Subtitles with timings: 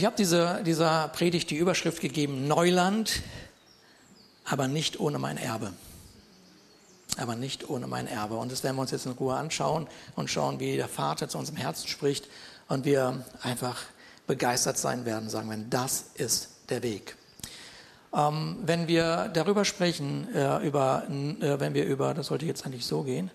[0.00, 3.20] Ich habe diese, dieser Predigt die Überschrift gegeben, Neuland,
[4.46, 5.74] aber nicht ohne mein Erbe.
[7.18, 8.36] Aber nicht ohne mein Erbe.
[8.38, 9.86] Und das werden wir uns jetzt in Ruhe anschauen
[10.16, 12.28] und schauen, wie der Vater zu unserem Herzen spricht
[12.66, 13.76] und wir einfach
[14.26, 17.18] begeistert sein werden, sagen wir, das ist der Weg.
[18.16, 22.86] Ähm, wenn wir darüber sprechen, äh, über, äh, wenn wir über, das sollte jetzt eigentlich
[22.86, 23.30] so gehen,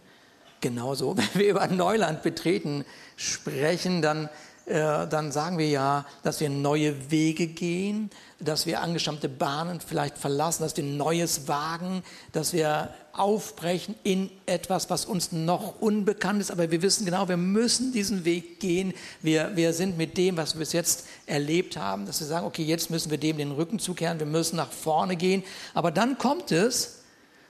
[0.62, 2.86] genauso, wenn wir über Neuland betreten
[3.18, 4.30] sprechen, dann
[4.66, 10.64] dann sagen wir ja, dass wir neue Wege gehen, dass wir angestammte Bahnen vielleicht verlassen,
[10.64, 16.72] dass wir Neues wagen, dass wir aufbrechen in etwas, was uns noch unbekannt ist, aber
[16.72, 18.94] wir wissen genau, wir müssen diesen Weg gehen.
[19.22, 22.64] Wir, wir sind mit dem, was wir bis jetzt erlebt haben, dass wir sagen, okay,
[22.64, 25.44] jetzt müssen wir dem den Rücken zukehren, wir müssen nach vorne gehen.
[25.74, 27.02] Aber dann kommt es,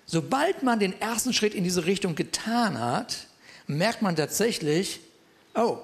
[0.06, 3.28] sobald man den ersten Schritt in diese Richtung getan hat,
[3.68, 5.00] merkt man tatsächlich,
[5.56, 5.78] oh,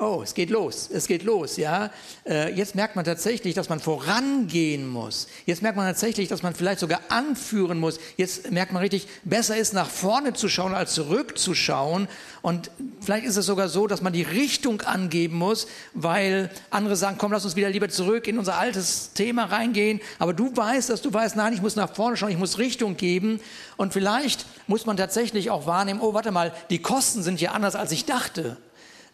[0.00, 1.90] Oh, es geht los, es geht los, ja.
[2.24, 5.26] Äh, jetzt merkt man tatsächlich, dass man vorangehen muss.
[5.44, 7.98] Jetzt merkt man tatsächlich, dass man vielleicht sogar anführen muss.
[8.16, 12.06] Jetzt merkt man richtig, besser ist nach vorne zu schauen als zurückzuschauen.
[12.42, 17.16] Und vielleicht ist es sogar so, dass man die Richtung angeben muss, weil andere sagen,
[17.18, 20.00] komm, lass uns wieder lieber zurück in unser altes Thema reingehen.
[20.20, 22.96] Aber du weißt, dass du weißt, nein, ich muss nach vorne schauen, ich muss Richtung
[22.96, 23.40] geben.
[23.76, 27.74] Und vielleicht muss man tatsächlich auch wahrnehmen, oh, warte mal, die Kosten sind ja anders,
[27.74, 28.58] als ich dachte.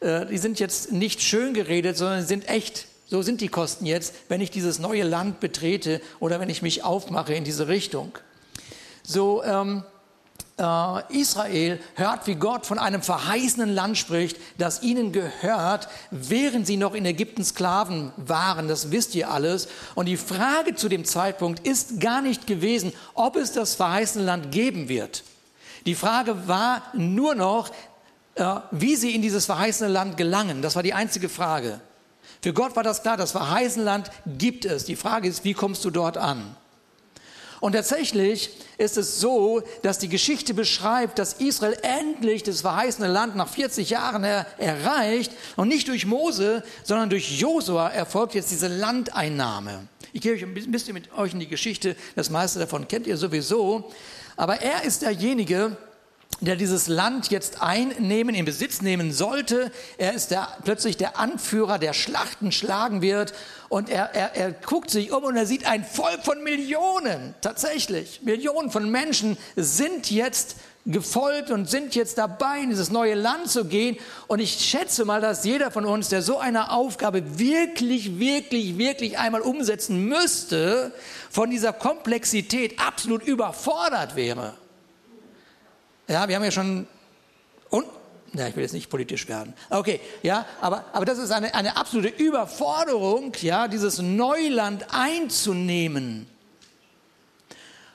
[0.05, 2.87] Äh, die sind jetzt nicht schön geredet, sondern sind echt.
[3.07, 6.85] So sind die Kosten jetzt, wenn ich dieses neue Land betrete oder wenn ich mich
[6.85, 8.19] aufmache in diese Richtung.
[9.03, 9.85] So, ähm,
[10.59, 16.77] äh, Israel hört, wie Gott von einem verheißenen Land spricht, das ihnen gehört, während sie
[16.77, 18.69] noch in Ägypten Sklaven waren.
[18.69, 19.69] Das wisst ihr alles.
[19.95, 24.53] Und die Frage zu dem Zeitpunkt ist gar nicht gewesen, ob es das verheißene Land
[24.53, 25.25] geben wird.
[25.87, 27.71] Die Frage war nur noch,
[28.71, 30.63] wie sie in dieses verheißene Land gelangen.
[30.63, 31.81] Das war die einzige Frage.
[32.43, 34.85] Für Gott war das klar, das verheißene Land gibt es.
[34.85, 36.57] Die Frage ist, wie kommst du dort an?
[37.65, 43.37] Und tatsächlich ist es so, dass die Geschichte beschreibt, dass Israel endlich das verheißene Land
[43.37, 48.69] nach 40 Jahren er, erreicht und nicht durch Mose, sondern durch Josua erfolgt jetzt diese
[48.69, 49.89] Landeinnahme.
[50.13, 53.17] Ich gehe euch ein bisschen mit euch in die Geschichte, das meiste davon kennt ihr
[53.17, 53.91] sowieso,
[54.37, 55.75] aber er ist derjenige,
[56.41, 59.71] der dieses Land jetzt einnehmen, in Besitz nehmen sollte.
[59.99, 63.35] Er ist der, plötzlich der Anführer, der Schlachten schlagen wird.
[63.69, 68.21] Und er, er, er guckt sich um und er sieht ein Volk von Millionen, tatsächlich.
[68.23, 73.65] Millionen von Menschen sind jetzt gefolgt und sind jetzt dabei, in dieses neue Land zu
[73.65, 73.97] gehen.
[74.27, 79.19] Und ich schätze mal, dass jeder von uns, der so eine Aufgabe wirklich, wirklich, wirklich
[79.19, 80.93] einmal umsetzen müsste,
[81.31, 84.55] von dieser Komplexität absolut überfordert wäre.
[86.09, 86.87] Ja, wir haben ja schon,
[87.71, 87.87] und,
[88.35, 89.55] ja, ich will jetzt nicht politisch werden.
[89.71, 96.29] Okay, ja, aber, aber das ist eine, eine absolute Überforderung, ja, dieses Neuland einzunehmen.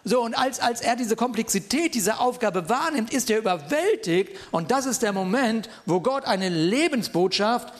[0.05, 4.37] So, und als, als er diese Komplexität dieser Aufgabe wahrnimmt, ist er überwältigt.
[4.49, 7.73] Und das ist der Moment, wo Gott eine Lebensbotschaft,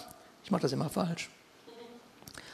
[0.43, 1.29] ich mache das immer falsch,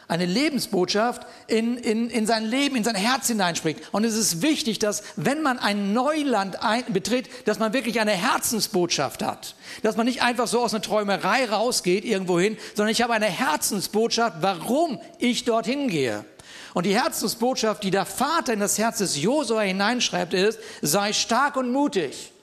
[0.08, 3.82] eine Lebensbotschaft in, in, in sein Leben, in sein Herz hineinspricht.
[3.92, 8.12] Und es ist wichtig, dass wenn man ein Neuland ein, betritt, dass man wirklich eine
[8.12, 9.56] Herzensbotschaft hat.
[9.82, 14.38] Dass man nicht einfach so aus einer Träumerei rausgeht irgendwohin, sondern ich habe eine Herzensbotschaft,
[14.42, 16.26] warum ich dorthin gehe.
[16.74, 21.56] Und die Herzensbotschaft, die der Vater in das Herz des Josua hineinschreibt, ist, sei stark
[21.56, 22.34] und mutig.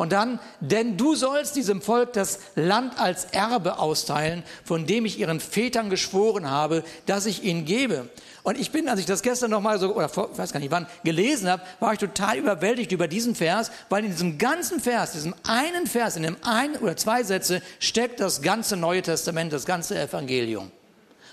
[0.00, 5.18] Und dann, denn du sollst diesem Volk das Land als Erbe austeilen, von dem ich
[5.18, 8.08] ihren Vätern geschworen habe, dass ich ihnen gebe.
[8.42, 10.86] Und ich bin, als ich das gestern nochmal so, oder vor, weiß gar nicht wann,
[11.04, 15.34] gelesen habe, war ich total überwältigt über diesen Vers, weil in diesem ganzen Vers, diesem
[15.46, 20.00] einen Vers, in dem ein oder zwei Sätze, steckt das ganze Neue Testament, das ganze
[20.00, 20.70] Evangelium.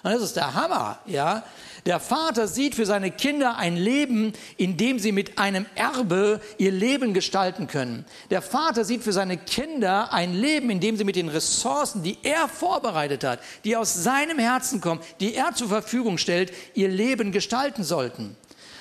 [0.03, 1.43] Und das ist der Hammer, ja.
[1.87, 6.73] Der Vater sieht für seine Kinder ein Leben, in dem sie mit einem Erbe ihr
[6.73, 8.03] Leben gestalten können.
[8.29, 12.17] Der Vater sieht für seine Kinder ein Leben, in dem sie mit den Ressourcen, die
[12.23, 17.31] er vorbereitet hat, die aus seinem Herzen kommen, die er zur Verfügung stellt, ihr Leben
[17.31, 18.35] gestalten sollten.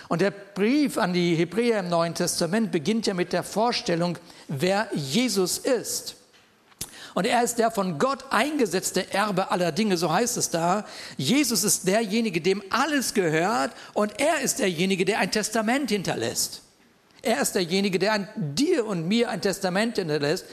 [0.09, 4.19] Und der Brief an die Hebräer im Neuen Testament beginnt ja mit der Vorstellung,
[4.49, 6.17] wer Jesus ist.
[7.17, 10.85] Und er ist der von Gott eingesetzte Erbe aller Dinge, so heißt es da.
[11.17, 16.61] Jesus ist derjenige, dem alles gehört und er ist derjenige, der ein Testament hinterlässt.
[17.23, 20.45] Er ist derjenige, der an dir und mir ein Testament hinterlässt,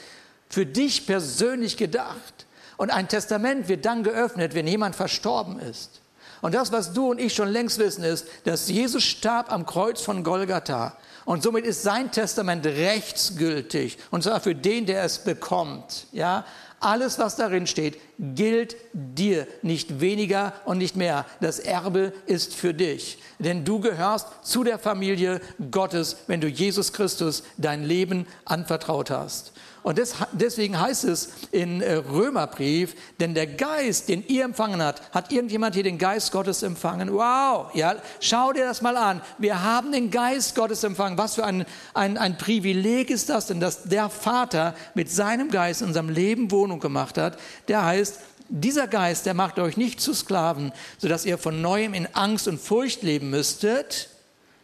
[0.47, 2.45] für dich persönlich gedacht.
[2.77, 5.99] Und ein Testament wird dann geöffnet, wenn jemand verstorben ist.
[6.41, 9.99] Und das, was du und ich schon längst wissen, ist, dass Jesus starb am Kreuz
[9.99, 10.95] von Golgatha.
[11.25, 13.97] Und somit ist sein Testament rechtsgültig.
[14.11, 16.07] Und zwar für den, der es bekommt.
[16.11, 16.45] Ja,
[16.83, 21.25] alles, was darin steht, gilt dir nicht weniger und nicht mehr.
[21.39, 23.19] Das Erbe ist für dich.
[23.39, 25.39] Denn du gehörst zu der Familie
[25.71, 29.52] Gottes, wenn du Jesus Christus dein Leben anvertraut hast.
[29.83, 35.13] Und das, deswegen heißt es in äh, Römerbrief, denn der Geist, den ihr empfangen habt,
[35.13, 37.13] hat irgendjemand hier den Geist Gottes empfangen?
[37.13, 39.21] Wow, ja, schau dir das mal an.
[39.37, 41.17] Wir haben den Geist Gottes empfangen.
[41.17, 45.81] Was für ein, ein, ein Privileg ist das denn, dass der Vater mit seinem Geist
[45.81, 47.37] in unserem Leben Wohnung gemacht hat?
[47.67, 52.07] Der heißt, dieser Geist, der macht euch nicht zu Sklaven, sodass ihr von neuem in
[52.13, 54.09] Angst und Furcht leben müsstet.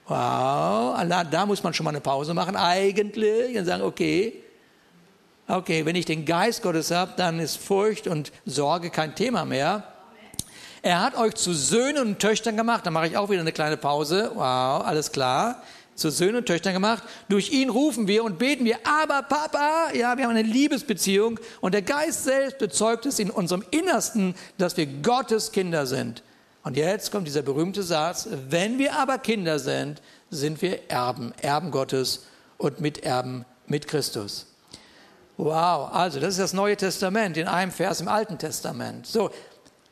[0.07, 0.97] Wow,
[1.29, 4.43] da muss man schon mal eine Pause machen, eigentlich, und sagen, okay,
[5.49, 9.83] Okay, wenn ich den Geist Gottes habe, dann ist Furcht und Sorge kein Thema mehr.
[10.83, 12.85] Er hat euch zu Söhnen und Töchtern gemacht.
[12.85, 14.29] Da mache ich auch wieder eine kleine Pause.
[14.35, 15.63] Wow, alles klar.
[15.95, 17.01] Zu Söhnen und Töchtern gemacht.
[17.29, 18.77] Durch ihn rufen wir und beten wir.
[18.83, 23.65] Aber Papa, ja, wir haben eine Liebesbeziehung und der Geist selbst bezeugt es in unserem
[23.71, 26.21] Innersten, dass wir Gottes Kinder sind.
[26.63, 28.29] Und jetzt kommt dieser berühmte Satz.
[28.49, 29.99] Wenn wir aber Kinder sind,
[30.29, 32.27] sind wir Erben, Erben Gottes
[32.59, 34.48] und Miterben mit Christus.
[35.41, 39.07] Wow, also das ist das Neue Testament in einem Vers im Alten Testament.
[39.07, 39.31] So,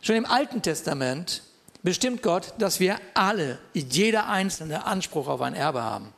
[0.02, 1.42] schon im Alten Testament
[1.84, 6.14] bestimmt Gott, dass wir alle, jeder einzelne Anspruch auf ein Erbe haben.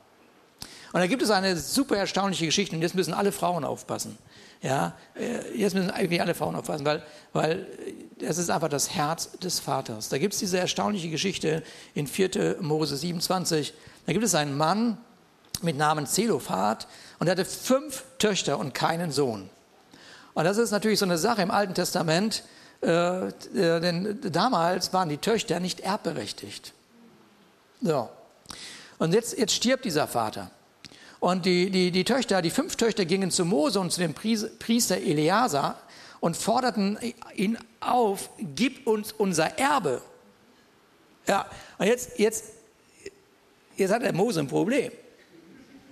[0.94, 4.18] Und da gibt es eine super erstaunliche Geschichte und jetzt müssen alle Frauen aufpassen.
[4.64, 7.68] Ja, äh, jetzt müssen eigentlich alle Frauen aufpassen, weil, weil
[8.20, 10.10] das ist einfach das Herz des Vaters.
[10.10, 11.62] Da gibt es diese erstaunliche Geschichte
[11.94, 12.58] in 4.
[12.62, 13.76] Mose 27.
[14.08, 14.98] Da gibt es einen Mann
[15.62, 16.88] mit Namen Zelophat
[17.19, 19.50] und hatte fünf Töchter und keinen Sohn.
[20.33, 22.44] Und das ist natürlich so eine Sache im Alten Testament,
[22.81, 26.74] äh, äh, denn damals waren die Töchter nicht erbberechtigt.
[27.81, 28.10] So.
[29.00, 30.51] Und jetzt, jetzt stirbt dieser Vater.
[31.19, 34.98] Und die, die, die Töchter, die fünf Töchter gingen zu Mose und zu dem Priester
[34.98, 35.77] Eleazar
[36.21, 36.98] und forderten
[37.36, 40.01] ihn auf, gib uns unser Erbe.
[41.27, 41.45] Ja,
[41.77, 42.45] und jetzt, jetzt,
[43.75, 44.92] jetzt hat der Mose ein Problem.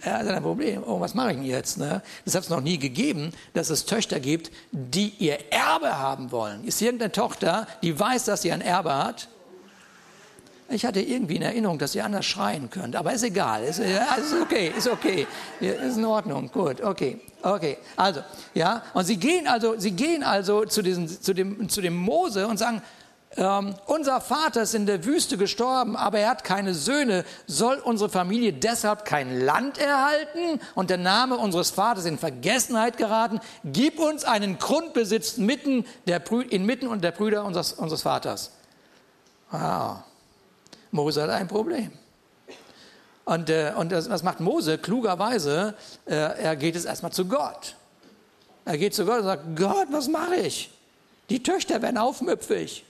[0.02, 0.84] Er hat ein Problem.
[0.86, 1.78] Oh, was mache ich denn jetzt?
[1.78, 2.02] Ne?
[2.26, 6.64] Das hat es noch nie gegeben, dass es Töchter gibt, die ihr Erbe haben wollen.
[6.66, 9.28] Ist irgendeine Tochter, die weiß, dass sie ein Erbe hat?
[10.70, 13.64] Ich hatte irgendwie in Erinnerung, dass ihr anders schreien könnt, aber ist egal.
[13.64, 15.26] Ist, ja, ist okay, ist okay.
[15.62, 16.52] Ist in Ordnung.
[16.52, 17.22] Gut, okay.
[17.42, 17.78] Okay.
[17.96, 18.22] Also,
[18.54, 18.84] ja.
[18.94, 22.58] Und sie gehen also, sie gehen also zu, diesen, zu, dem, zu dem Mose und
[22.58, 22.82] sagen,
[23.35, 27.25] ähm, unser Vater ist in der Wüste gestorben, aber er hat keine Söhne.
[27.45, 33.39] Soll unsere Familie deshalb kein Land erhalten und der Name unseres Vaters in Vergessenheit geraten?
[33.63, 38.51] Gib uns einen Grundbesitz mitten der, inmitten und der Brüder unseres, unseres Vaters.
[39.51, 39.97] Wow.
[40.91, 41.91] Mose hat ein Problem.
[43.25, 44.77] Und, äh, und das, was macht Mose?
[44.77, 45.75] Klugerweise,
[46.06, 47.75] äh, er geht es erstmal zu Gott.
[48.63, 50.71] Er geht zu Gott und sagt, Gott, was mache ich?
[51.29, 52.85] Die Töchter werden aufmüpfig.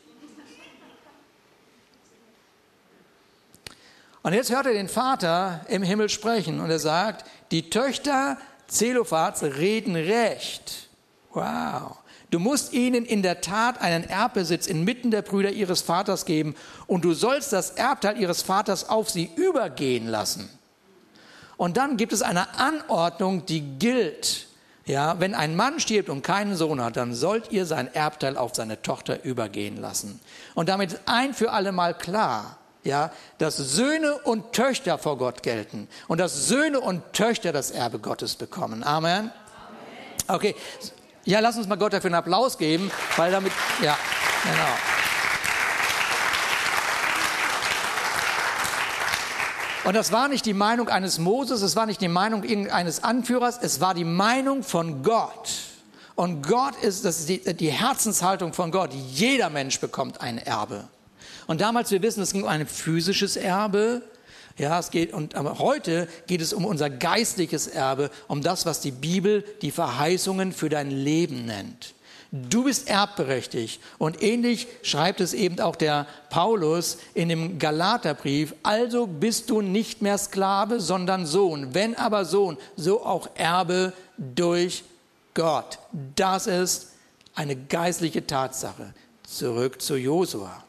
[4.28, 8.38] Und jetzt hört er den Vater im Himmel sprechen und er sagt, die Töchter
[8.68, 10.90] Zelophats reden recht.
[11.32, 11.96] Wow.
[12.30, 16.56] Du musst ihnen in der Tat einen Erbbesitz inmitten der Brüder ihres Vaters geben
[16.88, 20.50] und du sollst das Erbteil ihres Vaters auf sie übergehen lassen.
[21.56, 24.48] Und dann gibt es eine Anordnung, die gilt.
[24.86, 28.54] Ja, wenn ein Mann stirbt und keinen Sohn hat, dann sollt ihr sein Erbteil auf
[28.54, 30.20] seine Tochter übergehen lassen.
[30.54, 35.88] Und damit ein für alle Mal klar, ja, dass Söhne und Töchter vor Gott gelten
[36.08, 38.84] und dass Söhne und Töchter das Erbe Gottes bekommen.
[38.84, 39.32] Amen.
[40.28, 40.56] Okay,
[41.26, 43.52] ja, lass uns mal Gott dafür einen Applaus geben, weil damit,
[43.82, 43.98] ja,
[44.44, 44.74] genau.
[49.84, 53.58] Und das war nicht die Meinung eines Moses, es war nicht die Meinung eines Anführers,
[53.62, 55.50] es war die Meinung von Gott.
[56.16, 58.92] Und Gott ist, das ist die, die Herzenshaltung von Gott.
[58.94, 60.90] Jeder Mensch bekommt ein Erbe.
[61.48, 64.04] Und damals, wir wissen, es ging um ein physisches Erbe.
[64.58, 68.82] Ja, es geht, und, aber heute geht es um unser geistliches Erbe, um das, was
[68.82, 71.94] die Bibel die Verheißungen für dein Leben nennt.
[72.32, 73.82] Du bist erbberechtigt.
[73.98, 78.54] Und ähnlich schreibt es eben auch der Paulus in dem Galaterbrief.
[78.64, 81.74] Also bist du nicht mehr Sklave, sondern Sohn.
[81.74, 84.84] Wenn aber Sohn, so auch Erbe durch
[85.34, 85.80] Gott.
[86.16, 86.90] Das ist
[87.34, 88.94] eine geistliche Tatsache.
[89.24, 90.67] Zurück zu Josua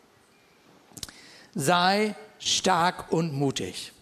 [1.54, 3.92] sei stark und mutig.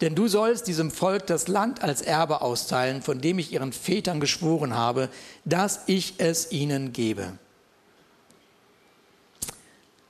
[0.00, 4.20] Denn du sollst diesem Volk das Land als Erbe austeilen, von dem ich ihren Vätern
[4.20, 5.08] geschworen habe,
[5.44, 7.38] dass ich es ihnen gebe.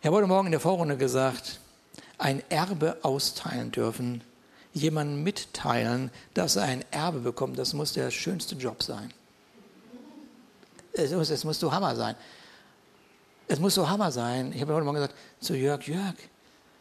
[0.02, 1.60] Habe heute Morgen in der Vorrunde gesagt,
[2.18, 4.22] ein Erbe austeilen dürfen,
[4.72, 9.12] jemandem mitteilen, dass er ein Erbe bekommt, das muss der schönste Job sein.
[10.92, 12.16] Es muss, es muss du Hammer sein.
[13.48, 14.52] Es muss so Hammer sein.
[14.52, 16.14] Ich habe heute Morgen gesagt zu Jörg, Jörg,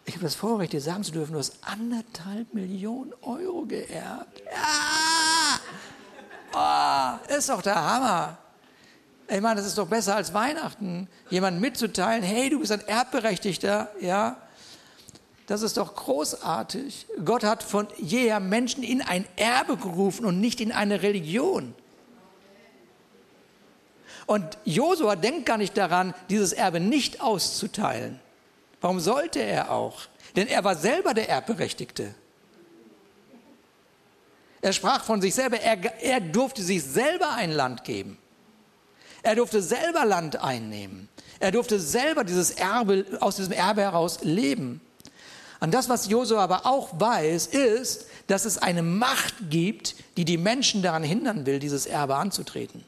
[0.05, 4.41] ich habe das Vorrecht, dir sagen zu dürfen, du hast anderthalb Millionen Euro geerbt.
[4.51, 5.60] Ja!
[6.55, 8.38] Oh, ist doch der Hammer.
[9.29, 13.89] Ich meine, das ist doch besser als Weihnachten, jemandem mitzuteilen, hey, du bist ein Erbberechtigter,
[14.00, 14.38] ja.
[15.48, 17.07] Das ist doch großartig.
[17.24, 21.74] Gott hat von jeher Menschen in ein Erbe gerufen und nicht in eine Religion.
[24.25, 28.19] Und Josua denkt gar nicht daran, dieses Erbe nicht auszuteilen.
[28.83, 30.01] Warum sollte er auch?
[30.35, 32.13] Denn er war selber der Erbberechtigte.
[34.61, 38.17] Er sprach von sich selber, er, er durfte sich selber ein Land geben.
[39.21, 41.07] Er durfte selber Land einnehmen.
[41.39, 44.81] Er durfte selber dieses Erbe, aus diesem Erbe heraus leben.
[45.61, 50.37] Und das, was Josua aber auch weiß, ist, dass es eine Macht gibt, die die
[50.37, 52.83] Menschen daran hindern will, dieses Erbe anzutreten.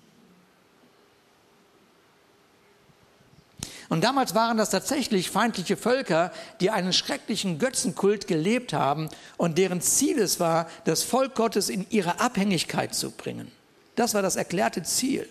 [3.89, 9.82] Und damals waren das tatsächlich feindliche Völker, die einen schrecklichen Götzenkult gelebt haben und deren
[9.82, 13.51] Ziel es war, das Volk Gottes in ihre Abhängigkeit zu bringen.
[13.96, 15.27] Das war das erklärte Ziel.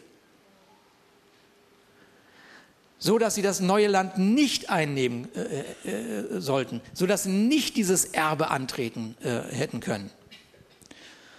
[2.99, 7.77] So dass sie das neue Land nicht einnehmen äh, äh, sollten, so dass sie nicht
[7.77, 10.11] dieses Erbe antreten äh, hätten können.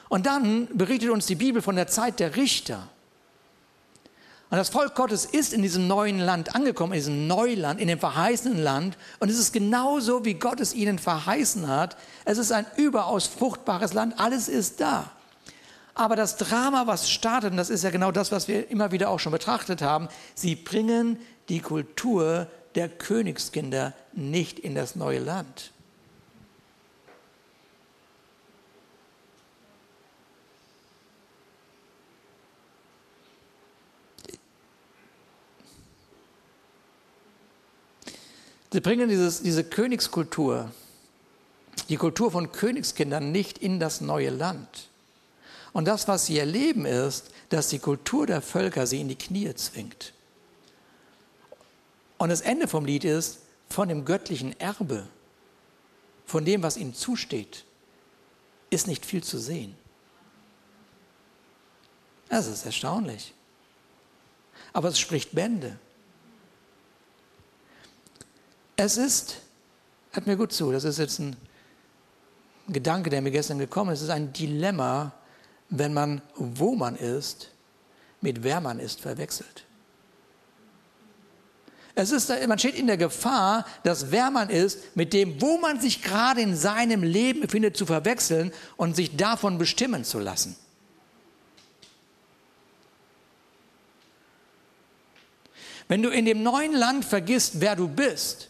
[0.10, 2.90] Und dann berichtet uns die Bibel von der Zeit der Richter.
[4.50, 8.00] Und das Volk Gottes ist in diesem neuen Land angekommen, in diesem Neuland, in dem
[8.00, 8.98] verheißenen Land.
[9.20, 11.98] Und es ist genauso, wie Gott es ihnen verheißen hat.
[12.26, 14.20] Es ist ein überaus fruchtbares Land.
[14.20, 15.10] Alles ist da.
[15.96, 19.10] Aber das Drama, was startet, und das ist ja genau das, was wir immer wieder
[19.10, 21.18] auch schon betrachtet haben, sie bringen
[21.50, 25.72] die Kultur der Königskinder nicht in das neue Land.
[38.76, 40.70] Sie bringen dieses, diese Königskultur,
[41.88, 44.90] die Kultur von Königskindern nicht in das neue Land.
[45.72, 49.56] Und das, was sie erleben, ist, dass die Kultur der Völker sie in die Knie
[49.56, 50.12] zwingt.
[52.18, 55.08] Und das Ende vom Lied ist, von dem göttlichen Erbe,
[56.26, 57.64] von dem, was ihnen zusteht,
[58.72, 59.74] ist nicht viel zu sehen.
[62.28, 63.34] Das ist erstaunlich.
[64.74, 65.80] Aber es spricht Bände.
[68.78, 69.38] Es ist,
[70.12, 71.36] hört mir gut zu, das ist jetzt ein
[72.68, 75.14] Gedanke, der mir gestern gekommen ist, es ist ein Dilemma,
[75.70, 77.52] wenn man, wo man ist,
[78.22, 79.66] mit wer man ist, verwechselt.
[81.98, 85.80] Es ist, man steht in der Gefahr, dass wer man ist, mit dem, wo man
[85.80, 90.58] sich gerade in seinem Leben befindet, zu verwechseln und sich davon bestimmen zu lassen.
[95.88, 98.50] Wenn du in dem neuen Land vergisst, wer du bist,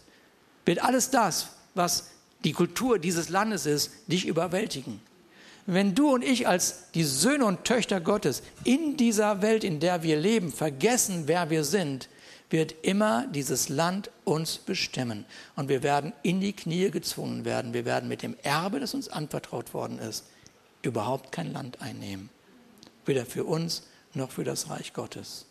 [0.65, 2.09] wird alles das, was
[2.43, 5.01] die Kultur dieses Landes ist, dich überwältigen.
[5.65, 10.03] Wenn du und ich als die Söhne und Töchter Gottes in dieser Welt, in der
[10.03, 12.07] wir leben, vergessen, wer wir sind,
[12.51, 15.25] wird immer dieses Land uns bestimmen.
[15.55, 17.73] Und wir werden in die Knie gezwungen werden.
[17.73, 20.25] Wir werden mit dem Erbe, das uns anvertraut worden ist,
[20.83, 22.29] überhaupt kein Land einnehmen.
[23.05, 25.45] Weder für uns noch für das Reich Gottes.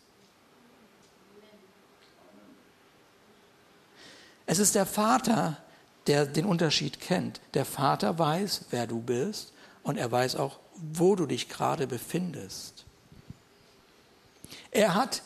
[4.47, 5.57] Es ist der Vater,
[6.07, 7.41] der den Unterschied kennt.
[7.55, 12.85] Der Vater weiß, wer du bist und er weiß auch, wo du dich gerade befindest.
[14.71, 15.23] Er hat,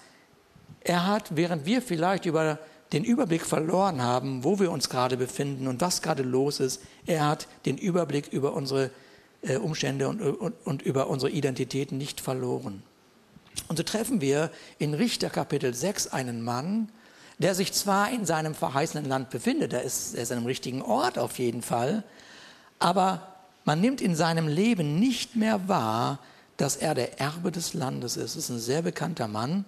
[0.80, 2.58] er hat, während wir vielleicht über
[2.92, 7.26] den Überblick verloren haben, wo wir uns gerade befinden und was gerade los ist, er
[7.26, 8.90] hat den Überblick über unsere
[9.42, 12.82] äh, Umstände und, und, und über unsere Identitäten nicht verloren.
[13.66, 16.90] Und so treffen wir in Richter Kapitel 6 einen Mann,
[17.38, 20.83] der sich zwar in seinem verheißenen Land befindet, er ist, er ist an einem richtigen
[20.83, 22.04] Ort auf jeden Fall,
[22.78, 26.18] aber man nimmt in seinem Leben nicht mehr wahr,
[26.57, 28.30] dass er der Erbe des Landes ist.
[28.30, 29.64] Es ist ein sehr bekannter Mann.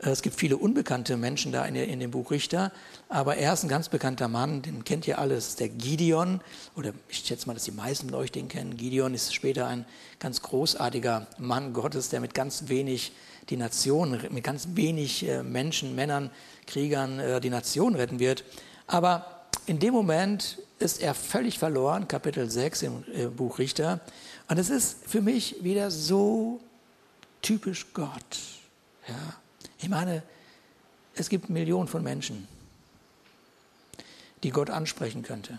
[0.00, 2.70] Es gibt viele unbekannte Menschen da in, in, dem Buch Richter,
[3.08, 6.40] aber er ist ein ganz bekannter Mann, den kennt ihr alle, das ist der Gideon,
[6.76, 8.76] oder ich schätze mal, dass die meisten von euch den kennen.
[8.76, 9.84] Gideon ist später ein
[10.20, 13.10] ganz großartiger Mann Gottes, der mit ganz wenig
[13.50, 16.30] die Nation, mit ganz wenig äh, Menschen, Männern,
[16.66, 18.44] Kriegern äh, die Nation retten wird.
[18.86, 24.00] Aber in dem Moment ist er völlig verloren, Kapitel 6 im äh, Buch Richter.
[24.48, 26.60] Und es ist für mich wieder so
[27.42, 28.38] typisch Gott.
[29.08, 29.34] Ja.
[29.78, 30.22] Ich meine,
[31.14, 32.46] es gibt Millionen von Menschen,
[34.42, 35.58] die Gott ansprechen könnte.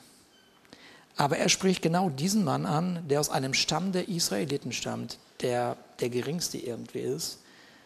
[1.18, 5.76] Aber er spricht genau diesen Mann an, der aus einem Stamm der Israeliten stammt, der
[6.00, 7.40] der geringste irgendwie ist.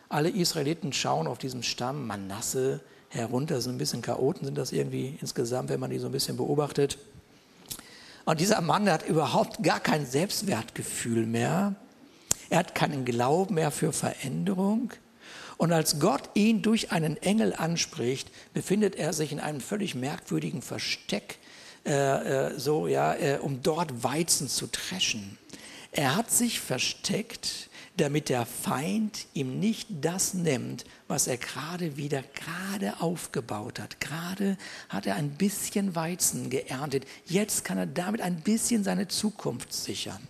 [0.09, 3.61] Alle Israeliten schauen auf diesen Stamm, Manasse, herunter.
[3.61, 6.97] So ein bisschen Chaoten sind das irgendwie insgesamt, wenn man die so ein bisschen beobachtet.
[8.25, 11.75] Und dieser Mann der hat überhaupt gar kein Selbstwertgefühl mehr.
[12.49, 14.93] Er hat keinen Glauben mehr für Veränderung.
[15.57, 20.61] Und als Gott ihn durch einen Engel anspricht, befindet er sich in einem völlig merkwürdigen
[20.61, 21.37] Versteck,
[21.85, 21.91] äh,
[22.49, 25.37] äh, so ja, äh, um dort Weizen zu dreschen.
[25.91, 32.23] Er hat sich versteckt, damit der Feind ihm nicht das nimmt, was er gerade wieder
[32.33, 33.99] gerade aufgebaut hat.
[33.99, 34.57] Gerade
[34.89, 37.05] hat er ein bisschen Weizen geerntet.
[37.25, 40.27] Jetzt kann er damit ein bisschen seine Zukunft sichern.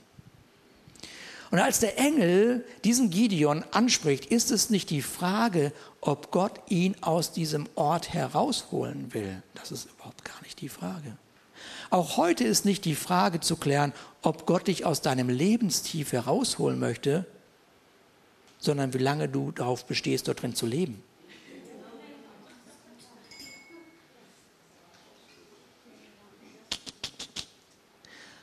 [1.54, 6.96] Und als der Engel diesen Gideon anspricht, ist es nicht die Frage, ob Gott ihn
[7.02, 9.44] aus diesem Ort herausholen will.
[9.54, 11.16] Das ist überhaupt gar nicht die Frage.
[11.92, 13.94] Auch heute ist nicht die Frage zu klären,
[14.24, 17.28] ob Gott dich aus deinem Lebenstief herausholen möchte,
[18.58, 21.04] sondern wie lange du darauf bestehst, dort drin zu leben.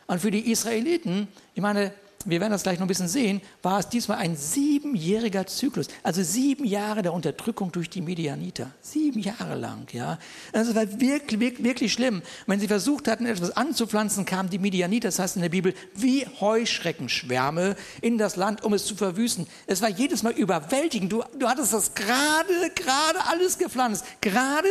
[0.06, 1.26] Und für die Israeliten,
[1.56, 1.92] ich meine,
[2.26, 5.86] wir werden das gleich noch ein bisschen sehen, war es diesmal ein siebenjähriger Zyklus.
[6.02, 8.70] Also sieben Jahre der Unterdrückung durch die Medianiter.
[8.82, 10.18] Sieben Jahre lang, ja.
[10.52, 12.20] Das war wirklich, wirklich, wirklich schlimm.
[12.46, 16.26] Wenn sie versucht hatten, etwas anzupflanzen, kamen die Medianiter, das heißt in der Bibel, wie
[16.40, 19.46] Heuschreckenschwärme in das Land, um es zu verwüsten.
[19.66, 21.10] Es war jedes Mal überwältigend.
[21.10, 24.04] Du, du hattest das gerade, gerade alles gepflanzt.
[24.20, 24.68] Gerade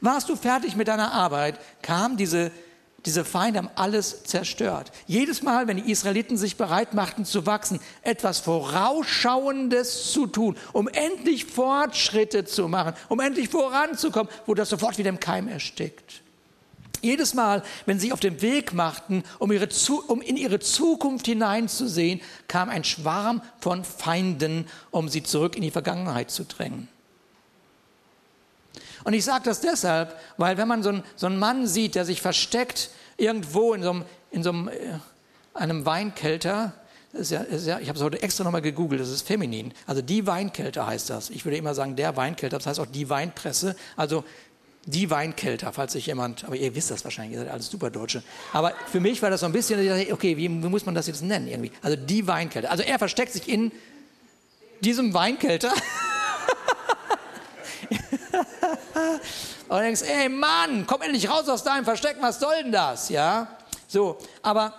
[0.00, 2.52] warst du fertig mit deiner Arbeit, kam diese
[3.04, 4.92] diese Feinde haben alles zerstört.
[5.06, 10.86] Jedes Mal, wenn die Israeliten sich bereit machten zu wachsen, etwas Vorausschauendes zu tun, um
[10.88, 16.22] endlich Fortschritte zu machen, um endlich voranzukommen, wurde das sofort wieder im Keim erstickt.
[17.00, 19.68] Jedes Mal, wenn sie auf den Weg machten, um, ihre,
[20.06, 25.72] um in ihre Zukunft hineinzusehen, kam ein Schwarm von Feinden, um sie zurück in die
[25.72, 26.86] Vergangenheit zu drängen.
[29.04, 32.04] Und ich sage das deshalb, weil wenn man so, ein, so einen Mann sieht, der
[32.04, 34.72] sich versteckt irgendwo in so einem, in so einem, äh,
[35.54, 36.72] einem Weinkelter,
[37.12, 39.74] ja, ja, ich habe es heute extra nochmal gegoogelt, das ist feminin.
[39.86, 41.28] Also die Weinkelter heißt das.
[41.30, 43.76] Ich würde immer sagen, der Weinkelter, das heißt auch die Weinpresse.
[43.96, 44.24] Also
[44.86, 48.22] die Weinkelter, falls sich jemand, aber ihr wisst das wahrscheinlich, ihr seid alles Superdeutsche.
[48.52, 49.78] Aber für mich war das so ein bisschen,
[50.12, 51.70] okay, wie, wie muss man das jetzt nennen irgendwie?
[51.82, 52.70] Also die Weinkelter.
[52.70, 53.70] Also er versteckt sich in
[54.80, 55.72] diesem Weinkelter.
[59.68, 63.08] Und du denkst, ey Mann, komm endlich raus aus deinem Versteck, was soll denn das?
[63.08, 63.48] Ja,
[63.88, 64.72] so, aber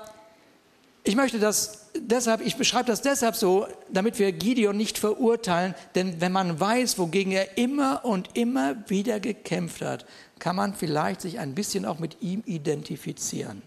[1.04, 6.22] ich möchte das deshalb, ich beschreibe das deshalb so, damit wir Gideon nicht verurteilen, denn
[6.22, 10.06] wenn man weiß, wogegen er immer und immer wieder gekämpft hat,
[10.40, 13.62] kann man vielleicht sich ein bisschen auch mit ihm identifizieren.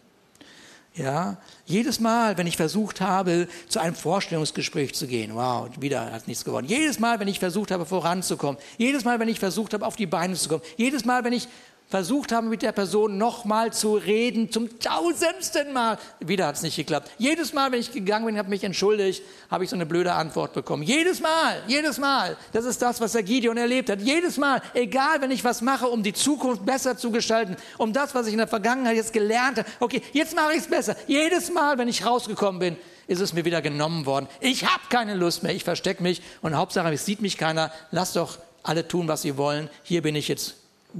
[0.97, 6.27] Ja, jedes Mal, wenn ich versucht habe, zu einem Vorstellungsgespräch zu gehen, wow, wieder hat
[6.27, 6.67] nichts geworden.
[6.67, 10.07] Jedes Mal, wenn ich versucht habe, voranzukommen, jedes Mal, wenn ich versucht habe, auf die
[10.07, 11.49] Beine zu kommen, jedes Mal, wenn ich
[11.89, 15.99] versucht habe, mit der Person nochmal zu reden, zum tausendsten Mal.
[16.21, 17.11] Wieder hat es nicht geklappt.
[17.19, 20.53] Jedes Mal, wenn ich gegangen bin, habe mich entschuldigt, habe ich so eine blöde Antwort
[20.53, 20.83] bekommen.
[20.83, 22.37] Jedes Mal, jedes Mal.
[22.53, 24.01] Das ist das, was der Gideon erlebt hat.
[24.01, 28.15] Jedes Mal, egal, wenn ich was mache, um die Zukunft besser zu gestalten, um das,
[28.15, 29.69] was ich in der Vergangenheit jetzt gelernt habe.
[29.79, 30.97] Okay, jetzt mache ich es besser.
[31.07, 34.27] Jedes Mal, wenn ich rausgekommen bin, ist es mir wieder genommen worden.
[34.41, 35.55] Ich habe keine Lust mehr.
[35.55, 37.71] Ich verstecke mich und Hauptsache, es sieht mich keiner.
[37.93, 39.71] Lass doch alle tun, was sie wollen.
[39.85, 40.57] Hier bin ich jetzt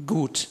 [0.07, 0.49] gut.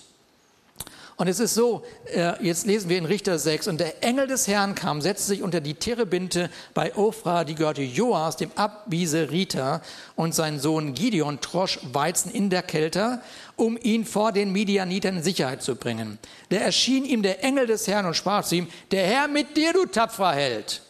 [1.18, 4.48] Und es ist so, äh, jetzt lesen wir in Richter 6, und der Engel des
[4.48, 9.82] Herrn kam, setzte sich unter die Terebinte bei Ophra, die gehörte Joas, dem Abwieseriter,
[10.16, 13.22] und sein Sohn Gideon trosch Weizen in der Kälte,
[13.56, 16.20] um ihn vor den Midianitern in Sicherheit zu bringen.
[16.50, 19.72] Da erschien ihm der Engel des Herrn und sprach zu ihm, der Herr mit dir,
[19.72, 20.82] du tapferer Held.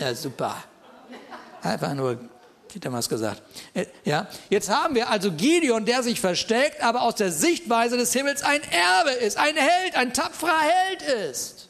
[0.00, 0.56] Ja, super.
[1.62, 2.18] Einfach nur
[2.72, 3.42] Hätte er gesagt.
[3.74, 8.12] Äh, ja, jetzt haben wir also Gideon, der sich versteckt, aber aus der Sichtweise des
[8.12, 11.68] Himmels ein Erbe ist, ein Held, ein tapferer Held ist.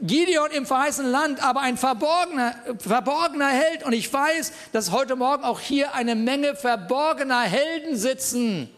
[0.00, 3.84] Gideon im verheißenen Land, aber ein verborgener, verborgener Held.
[3.84, 8.73] Und ich weiß, dass heute Morgen auch hier eine Menge verborgener Helden sitzen.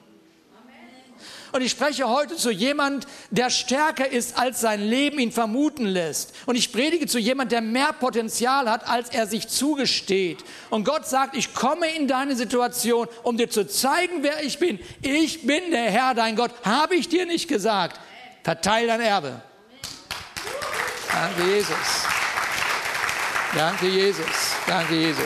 [1.57, 6.35] Und ich spreche heute zu jemand, der stärker ist, als sein Leben ihn vermuten lässt.
[6.45, 10.45] Und ich predige zu jemand, der mehr Potenzial hat, als er sich zugesteht.
[10.69, 14.79] Und Gott sagt, ich komme in deine Situation, um dir zu zeigen, wer ich bin.
[15.01, 16.51] Ich bin der Herr, dein Gott.
[16.62, 17.99] Habe ich dir nicht gesagt?
[18.45, 19.40] Verteil dein Erbe.
[21.11, 22.05] Danke, Jesus.
[23.55, 24.27] Danke, Jesus.
[24.66, 25.25] Danke, Jesus.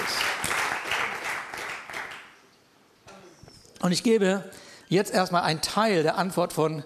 [3.80, 4.44] Und ich gebe
[4.90, 6.82] Jetzt erstmal ein Teil der Antwort von,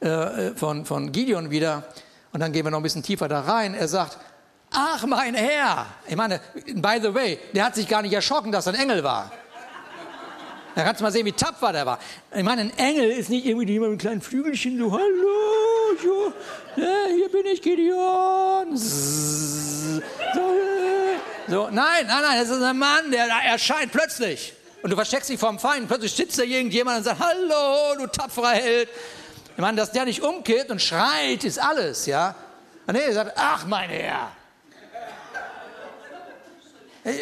[0.00, 1.84] äh, von, von Gideon wieder.
[2.32, 3.74] Und dann gehen wir noch ein bisschen tiefer da rein.
[3.74, 4.18] Er sagt,
[4.72, 5.86] ach mein Herr.
[6.08, 6.40] Ich meine,
[6.74, 9.30] by the way, der hat sich gar nicht erschrocken, dass er ein Engel war.
[10.74, 12.00] Da kannst du mal sehen, wie tapfer der war.
[12.34, 16.32] Ich meine, ein Engel ist nicht irgendwie jemand mit kleinen Flügelchen, so, hallo, so,
[16.74, 18.76] ja, hier bin ich, Gideon.
[18.76, 20.02] So,
[21.48, 24.54] so, nein, nein, nein, das ist ein Mann, der erscheint plötzlich.
[24.84, 25.88] Und du versteckst dich vom Feind.
[25.88, 28.90] Plötzlich sitzt da irgendjemand und sagt, hallo, du tapferer Held.
[29.56, 32.34] Ich meine, dass der nicht umkehrt und schreit, ist alles, ja.
[32.86, 34.30] Und er sagt, ach, mein Herr.
[37.02, 37.14] Er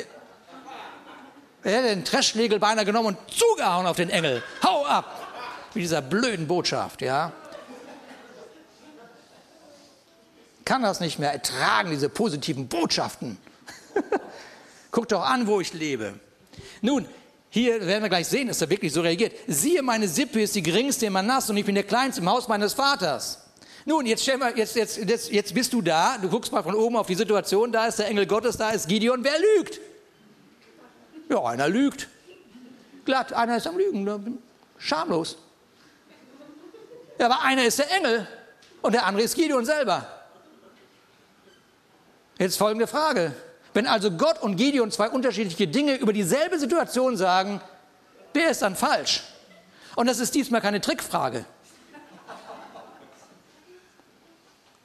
[1.62, 4.42] hätte den Trashschlägel beinahe genommen und zugehauen auf den Engel.
[4.64, 5.68] Hau ab!
[5.72, 7.30] Mit dieser blöden Botschaft, ja.
[10.64, 13.38] Kann das nicht mehr ertragen, diese positiven Botschaften.
[14.90, 16.14] Guck doch an, wo ich lebe.
[16.80, 17.06] Nun,
[17.54, 19.34] hier werden wir gleich sehen, dass er wirklich so reagiert.
[19.46, 22.48] Siehe, meine Sippe ist die geringste in Manasse und ich bin der Kleinste im Haus
[22.48, 23.40] meines Vaters.
[23.84, 26.96] Nun, jetzt, mal, jetzt, jetzt, jetzt, jetzt bist du da, du guckst mal von oben
[26.96, 29.80] auf die Situation, da ist der Engel Gottes, da ist Gideon, wer lügt?
[31.28, 32.08] Ja, einer lügt.
[33.04, 34.38] Glatt, einer ist am Lügen.
[34.78, 35.36] Schamlos.
[37.18, 38.26] Ja, aber einer ist der Engel
[38.80, 40.06] und der andere ist Gideon selber.
[42.38, 43.34] Jetzt folgende Frage.
[43.74, 47.60] Wenn also Gott und Gideon zwei unterschiedliche Dinge über dieselbe Situation sagen,
[48.34, 49.22] wer ist dann falsch?
[49.96, 51.44] Und das ist diesmal keine Trickfrage.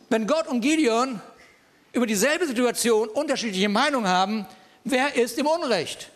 [0.09, 1.21] Wenn Gott und Gideon
[1.91, 4.45] über dieselbe Situation unterschiedliche Meinungen haben,
[4.83, 6.09] wer ist im Unrecht?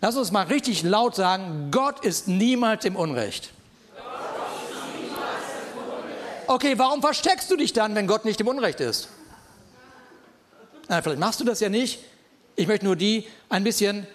[0.00, 3.50] Lass uns mal richtig laut sagen, Gott ist niemals im Unrecht.
[6.46, 9.08] Okay, warum versteckst du dich dann, wenn Gott nicht im Unrecht ist?
[10.88, 12.00] Na, vielleicht machst du das ja nicht.
[12.56, 14.06] Ich möchte nur die ein bisschen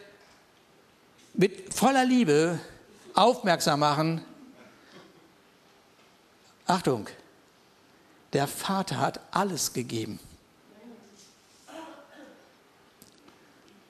[1.34, 2.60] mit voller Liebe
[3.14, 4.26] aufmerksam machen.
[6.66, 7.08] Achtung,
[8.34, 10.20] der Vater hat alles gegeben.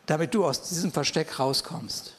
[0.05, 2.13] damit du aus diesem Versteck rauskommst.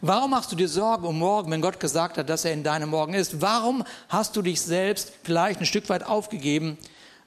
[0.00, 2.88] Warum machst du dir Sorgen um morgen, wenn Gott gesagt hat, dass er in deinem
[2.88, 3.42] Morgen ist?
[3.42, 6.78] Warum hast du dich selbst vielleicht ein Stück weit aufgegeben,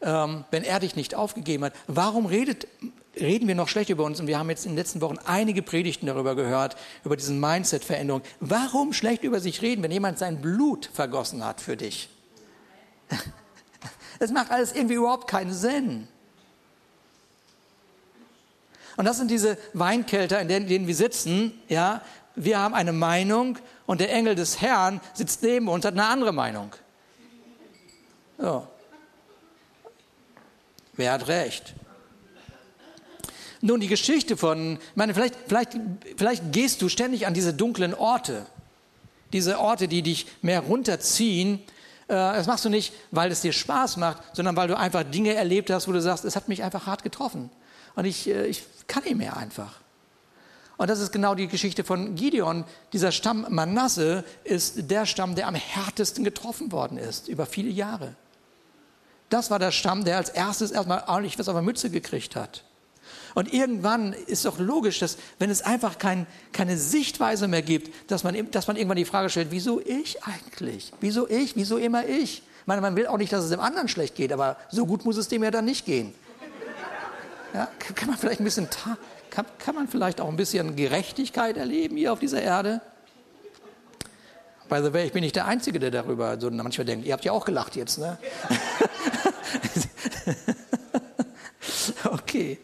[0.04, 1.74] ähm, wenn er dich nicht aufgegeben hat?
[1.88, 2.68] Warum redet,
[3.20, 4.20] reden wir noch schlecht über uns?
[4.20, 8.22] Und wir haben jetzt in den letzten Wochen einige Predigten darüber gehört, über diese Mindset-Veränderung.
[8.40, 12.10] Warum schlecht über sich reden, wenn jemand sein Blut vergossen hat für dich?
[14.20, 16.08] Das macht alles irgendwie überhaupt keinen Sinn.
[18.96, 21.60] Und das sind diese Weinkelter, in denen wir sitzen.
[21.68, 22.02] Ja,
[22.36, 26.32] wir haben eine Meinung und der Engel des Herrn sitzt neben uns, hat eine andere
[26.32, 26.72] Meinung.
[28.38, 28.68] So.
[30.94, 31.74] Wer hat recht?
[33.62, 35.72] Nun, die Geschichte von, ich meine, vielleicht, vielleicht,
[36.18, 38.46] vielleicht gehst du ständig an diese dunklen Orte,
[39.32, 41.60] diese Orte, die dich mehr runterziehen.
[42.08, 45.34] Äh, das machst du nicht, weil es dir Spaß macht, sondern weil du einfach Dinge
[45.34, 47.50] erlebt hast, wo du sagst, es hat mich einfach hart getroffen.
[47.96, 49.80] Und ich, äh, ich kann nicht mehr einfach.
[50.76, 52.66] Und das ist genau die Geschichte von Gideon.
[52.92, 58.16] Dieser Stamm Manasse ist der Stamm, der am härtesten getroffen worden ist, über viele Jahre.
[59.34, 62.64] Das war der Stamm, der als erstes erstmal ordentlich was auf der Mütze gekriegt hat.
[63.34, 68.24] Und irgendwann ist doch logisch, dass wenn es einfach kein, keine Sichtweise mehr gibt, dass
[68.24, 70.94] man, dass man irgendwann die Frage stellt, wieso ich eigentlich?
[71.00, 71.56] Wieso ich?
[71.56, 72.44] Wieso immer ich?
[72.44, 75.04] Ich meine, man will auch nicht, dass es dem anderen schlecht geht, aber so gut
[75.04, 76.14] muss es dem ja dann nicht gehen.
[77.56, 78.68] Ja, kann man vielleicht ein bisschen,
[79.32, 82.82] kann, kann man vielleicht auch ein bisschen Gerechtigkeit erleben hier auf dieser Erde?
[84.70, 87.06] By the way, ich bin nicht der Einzige, der darüber so manchmal denkt.
[87.06, 88.18] Ihr habt ja auch gelacht jetzt, ne?
[92.12, 92.60] okay.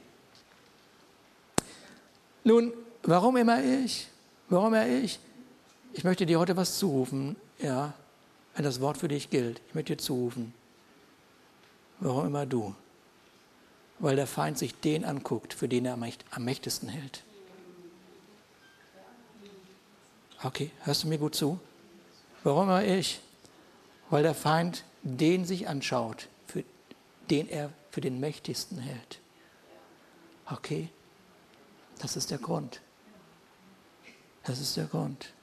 [2.43, 2.73] Nun,
[3.04, 4.08] warum immer ich?
[4.49, 5.19] Warum immer ich?
[5.93, 7.93] Ich möchte dir heute was zurufen, ja,
[8.56, 9.62] wenn das Wort für dich gilt.
[9.67, 10.54] Ich möchte dir zurufen.
[11.99, 12.75] Warum immer du?
[13.99, 17.23] weil der Feind sich den anguckt, für den er am mächtigsten hält.
[20.41, 21.60] Okay, hörst du mir gut zu?
[22.43, 23.19] Warum immer ich?
[24.10, 26.28] Weil der Feind den sich anschaut,
[27.29, 29.19] den er für den mächtigsten hält.
[30.45, 30.89] Okay,
[31.99, 32.81] das ist der Grund.
[34.43, 35.33] Das ist der Grund.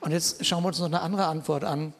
[0.00, 1.94] Und jetzt schauen wir uns noch eine andere Antwort an,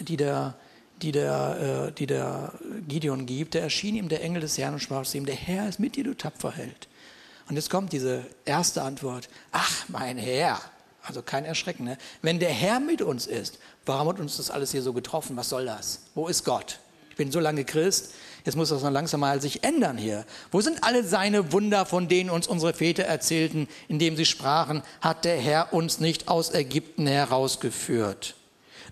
[0.00, 0.54] die der
[1.02, 2.52] die der, äh, die der
[2.86, 5.68] Gideon gibt, der erschien ihm der Engel des Herrn und sprach zu ihm, der Herr
[5.68, 6.88] ist mit dir, du tapfer Held.
[7.48, 10.60] Und jetzt kommt diese erste Antwort, ach mein Herr,
[11.02, 11.98] also kein Erschrecken, ne?
[12.22, 15.48] wenn der Herr mit uns ist, warum hat uns das alles hier so getroffen, was
[15.48, 16.00] soll das?
[16.14, 16.78] Wo ist Gott?
[17.10, 20.24] Ich bin so lange Christ, jetzt muss das noch langsam mal sich ändern hier.
[20.50, 25.24] Wo sind alle seine Wunder, von denen uns unsere Väter erzählten, indem sie sprachen, hat
[25.24, 28.34] der Herr uns nicht aus Ägypten herausgeführt?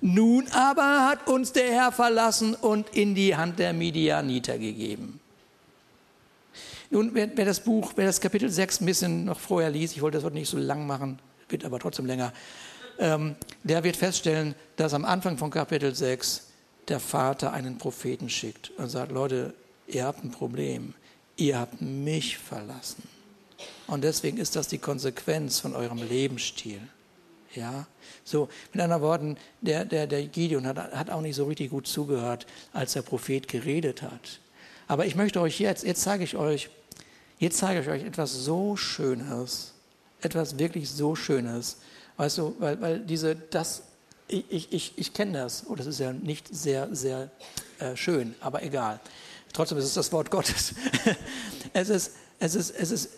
[0.02, 5.20] Nun aber hat uns der Herr verlassen und in die Hand der Midianiter gegeben.
[6.90, 10.02] Nun, wer, wer, das Buch, wer das Kapitel 6 ein bisschen noch vorher liest, ich
[10.02, 11.20] wollte das heute nicht so lang machen,
[11.50, 12.32] wird aber trotzdem länger,
[12.98, 16.48] ähm, der wird feststellen, dass am Anfang von Kapitel 6
[16.88, 19.54] der Vater einen Propheten schickt und sagt, Leute,
[19.86, 20.94] ihr habt ein Problem,
[21.36, 23.02] ihr habt mich verlassen.
[23.86, 26.80] Und deswegen ist das die Konsequenz von eurem Lebensstil.
[27.54, 27.86] Ja,
[28.22, 31.88] so mit anderen Worten, der, der, der Gideon hat, hat auch nicht so richtig gut
[31.88, 34.40] zugehört, als der Prophet geredet hat.
[34.86, 36.70] Aber ich möchte euch jetzt, jetzt zeige ich euch,
[37.38, 39.74] jetzt zeige ich euch etwas so Schönes,
[40.22, 41.78] etwas wirklich so Schönes.
[42.16, 43.82] Weißt du, weil, weil diese, das,
[44.28, 47.30] ich, ich, ich kenne das, oh, das ist ja nicht sehr, sehr
[47.78, 49.00] äh, schön, aber egal.
[49.52, 50.74] Trotzdem ist es das Wort Gottes.
[51.72, 53.08] es ist, es ist, es ist,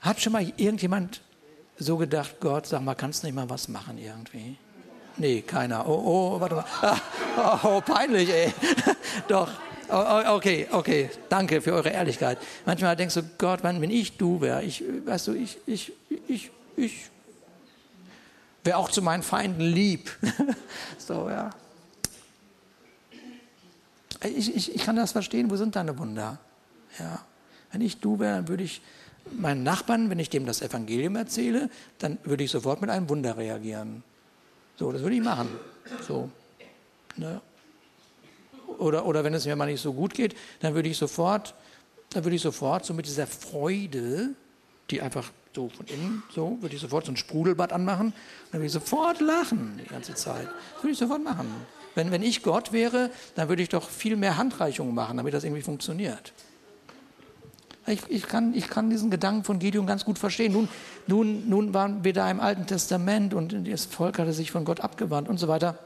[0.00, 1.20] hat schon mal irgendjemand
[1.78, 4.56] so gedacht, Gott, sag mal, kannst du nicht mal was machen irgendwie?
[5.16, 5.86] Nee, keiner.
[5.88, 6.64] Oh, oh, warte mal.
[7.36, 8.52] Ah, oh, peinlich, ey.
[9.28, 9.50] Doch.
[9.92, 11.10] Oh, oh, okay, okay.
[11.28, 12.38] Danke für eure Ehrlichkeit.
[12.64, 15.92] Manchmal denkst du, Gott, wenn ich du wäre, ich, weißt du, ich, ich,
[16.28, 17.10] ich, ich
[18.62, 20.10] wäre auch zu meinen Feinden lieb.
[20.98, 21.50] so, ja.
[24.22, 25.50] Ich, ich, ich kann das verstehen.
[25.50, 26.38] Wo sind deine Wunder?
[26.98, 27.24] Ja.
[27.72, 28.82] Wenn ich du wäre, dann würde ich
[29.32, 33.36] meinen Nachbarn, wenn ich dem das Evangelium erzähle, dann würde ich sofort mit einem Wunder
[33.36, 34.02] reagieren.
[34.76, 35.48] So, das würde ich machen.
[36.06, 36.30] So.
[37.16, 37.40] Ne?
[38.80, 41.54] Oder, oder wenn es mir mal nicht so gut geht, dann würde ich sofort,
[42.10, 44.30] dann würde ich sofort so mit dieser Freude,
[44.90, 48.12] die einfach so von innen, so, würde ich sofort so ein Sprudelbad anmachen,
[48.50, 50.46] dann würde ich sofort lachen die ganze Zeit.
[50.74, 51.46] Das würde ich sofort machen.
[51.94, 55.44] Wenn, wenn ich Gott wäre, dann würde ich doch viel mehr Handreichungen machen, damit das
[55.44, 56.32] irgendwie funktioniert.
[57.86, 60.52] Ich, ich, kann, ich kann diesen Gedanken von Gideon ganz gut verstehen.
[60.52, 60.68] Nun,
[61.06, 64.80] nun, nun waren wir da im Alten Testament und das Volk hatte sich von Gott
[64.80, 65.78] abgewandt und so weiter.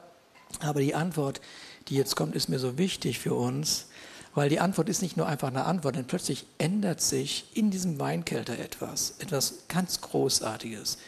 [0.61, 1.41] Aber die Antwort,
[1.89, 3.87] die jetzt kommt, ist mir so wichtig für uns,
[4.35, 7.99] weil die Antwort ist nicht nur einfach eine Antwort, denn plötzlich ändert sich in diesem
[7.99, 10.99] Weinkelter etwas, etwas ganz Großartiges.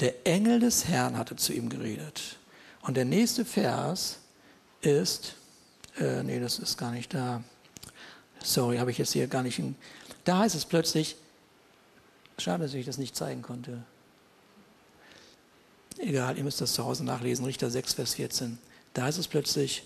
[0.00, 2.36] Der Engel des Herrn hatte zu ihm geredet.
[2.82, 4.18] Und der nächste Vers
[4.80, 5.34] ist,
[5.98, 7.42] äh, nee, das ist gar nicht da.
[8.42, 9.58] Sorry, habe ich jetzt hier gar nicht.
[9.58, 9.74] In,
[10.24, 11.16] da heißt es plötzlich,
[12.38, 13.82] schade, dass ich das nicht zeigen konnte.
[15.98, 18.58] Egal, ihr müsst das zu Hause nachlesen, Richter 6, Vers 14.
[18.94, 19.84] Da heißt es plötzlich,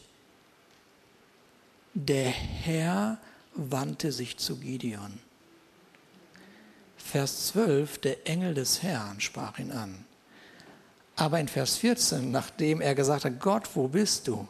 [1.95, 3.19] der Herr
[3.55, 5.21] wandte sich zu Gideon.
[6.97, 10.05] Vers 12, der Engel des Herrn sprach ihn an.
[11.17, 14.49] Aber in Vers 14, nachdem er gesagt hat, Gott, wo bist du?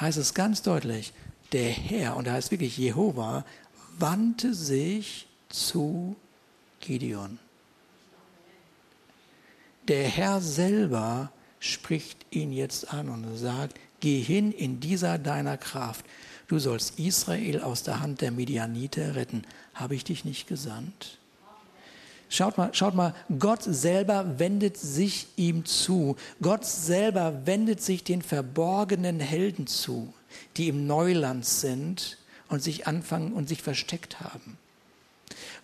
[0.00, 1.12] heißt es ganz deutlich,
[1.52, 3.44] der Herr, und da heißt wirklich Jehova,
[3.98, 6.16] wandte sich zu
[6.80, 7.38] Gideon.
[9.88, 16.04] Der Herr selber spricht ihn jetzt an und sagt, geh hin in dieser deiner Kraft.
[16.48, 19.44] Du sollst Israel aus der Hand der Midianiter retten.
[19.72, 21.16] Habe ich dich nicht gesandt?
[22.28, 26.16] Schaut mal, schaut mal, Gott selber wendet sich ihm zu.
[26.40, 30.12] Gott selber wendet sich den verborgenen Helden zu,
[30.56, 34.58] die im Neuland sind und sich anfangen und sich versteckt haben.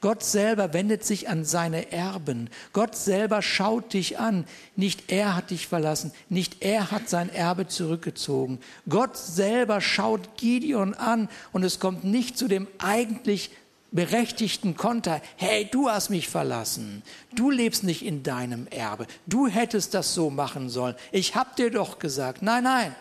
[0.00, 2.50] Gott selber wendet sich an seine Erben.
[2.72, 4.44] Gott selber schaut dich an.
[4.76, 8.60] Nicht er hat dich verlassen, nicht er hat sein Erbe zurückgezogen.
[8.88, 13.50] Gott selber schaut Gideon an und es kommt nicht zu dem eigentlich
[13.90, 17.02] berechtigten Konter, hey, du hast mich verlassen,
[17.34, 21.70] du lebst nicht in deinem Erbe, du hättest das so machen sollen, ich hab dir
[21.70, 22.94] doch gesagt, nein, nein,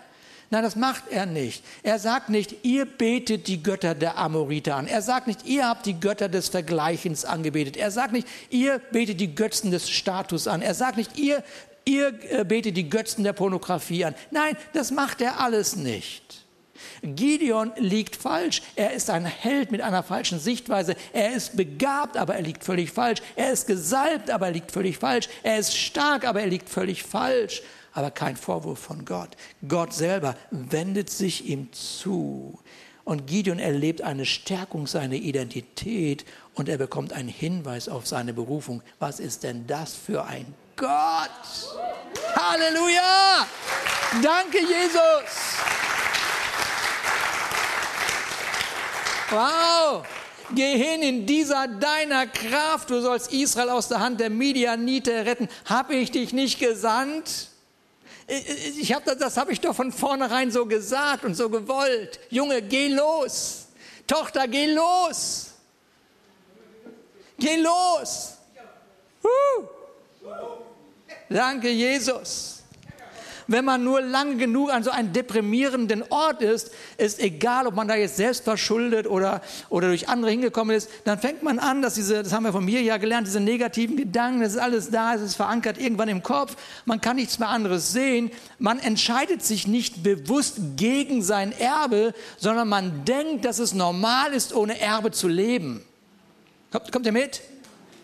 [0.50, 1.64] nein, das macht er nicht.
[1.84, 5.86] Er sagt nicht, ihr betet die Götter der Amoriter an, er sagt nicht, ihr habt
[5.86, 10.62] die Götter des Vergleichens angebetet, er sagt nicht, ihr betet die Götzen des Status an,
[10.62, 11.44] er sagt nicht, ihr,
[11.86, 16.28] ihr äh, betet die Götzen der Pornografie an, nein, das macht er alles nicht.
[17.02, 18.62] Gideon liegt falsch.
[18.76, 20.96] Er ist ein Held mit einer falschen Sichtweise.
[21.14, 23.22] Er ist begabt, aber er liegt völlig falsch.
[23.36, 25.30] Er ist gesalbt, aber er liegt völlig falsch.
[25.44, 27.62] Er ist stark, aber er liegt völlig falsch.
[27.98, 29.30] Aber kein Vorwurf von Gott.
[29.68, 32.60] Gott selber wendet sich ihm zu.
[33.04, 38.84] Und Gideon erlebt eine Stärkung seiner Identität und er bekommt einen Hinweis auf seine Berufung.
[39.00, 40.88] Was ist denn das für ein Gott?
[42.36, 43.48] Halleluja!
[44.22, 45.58] Danke, Jesus!
[49.32, 50.06] Wow!
[50.54, 55.50] Geh hin in dieser deiner Kraft, du sollst Israel aus der Hand der Midianite retten.
[55.66, 57.57] Habe ich dich nicht gesandt?
[58.28, 62.20] Ich hab das, das habe ich doch von vornherein so gesagt und so gewollt.
[62.30, 63.68] Junge, geh los.
[64.06, 65.52] Tochter, geh los.
[67.40, 68.34] Geh los.
[69.24, 69.64] Uh.
[71.30, 72.57] Danke, Jesus.
[73.48, 77.88] Wenn man nur lange genug an so einem deprimierenden Ort ist, ist egal, ob man
[77.88, 81.96] da jetzt selbst verschuldet oder, oder durch andere hingekommen ist, dann fängt man an, dass
[81.96, 85.16] diese, das haben wir von mir ja gelernt, diese negativen Gedanken, das ist alles da,
[85.16, 86.56] es ist verankert irgendwann im Kopf,
[86.86, 92.68] man kann nichts mehr anderes sehen, man entscheidet sich nicht bewusst gegen sein Erbe, sondern
[92.68, 95.84] man denkt, dass es normal ist, ohne Erbe zu leben.
[96.72, 97.42] Kommt, kommt ihr mit?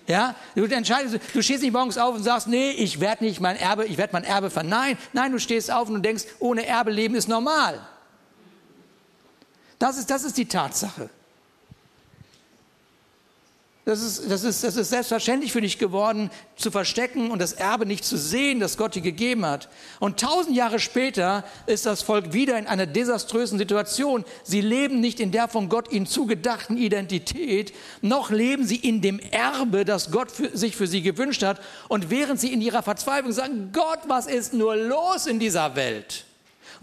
[0.05, 3.55] Ja, du entscheidest, du stehst nicht morgens auf und sagst, nee, ich werde nicht mein
[3.55, 4.97] Erbe, ich werde mein Erbe verneinen.
[5.13, 7.79] Nein, du stehst auf und denkst, ohne Erbe leben ist normal.
[9.79, 11.09] Das ist, das ist die Tatsache.
[13.85, 17.85] Das ist, das, ist, das ist selbstverständlich für dich geworden, zu verstecken und das Erbe
[17.85, 19.67] nicht zu sehen, das Gott dir gegeben hat.
[19.99, 24.23] Und tausend Jahre später ist das Volk wieder in einer desaströsen Situation.
[24.43, 29.19] Sie leben nicht in der von Gott ihnen zugedachten Identität, noch leben sie in dem
[29.19, 31.59] Erbe, das Gott für, sich für sie gewünscht hat.
[31.89, 36.23] Und während sie in ihrer Verzweiflung sagen, Gott, was ist nur los in dieser Welt?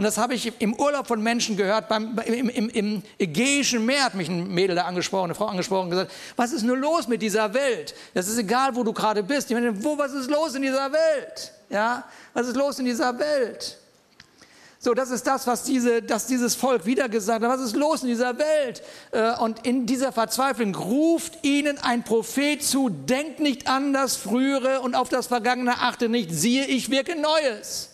[0.01, 4.05] Und das habe ich im Urlaub von Menschen gehört, beim, im, im, im Ägäischen Meer
[4.05, 7.07] hat mich ein Mädel da angesprochen, eine Frau angesprochen und gesagt, was ist nur los
[7.07, 7.95] mit dieser Welt?
[8.15, 9.51] Das ist egal, wo du gerade bist.
[9.51, 11.53] Ich meine, wo, was ist los in dieser Welt?
[11.69, 13.77] Ja, was ist los in dieser Welt?
[14.79, 17.51] So, das ist das, was diese, dass dieses Volk wieder gesagt hat.
[17.51, 18.83] Was ist los in dieser Welt?
[19.11, 24.81] Äh, und in dieser Verzweiflung ruft ihnen ein Prophet zu, denkt nicht an das Frühere
[24.81, 27.90] und auf das Vergangene achte nicht, siehe, ich wirke Neues.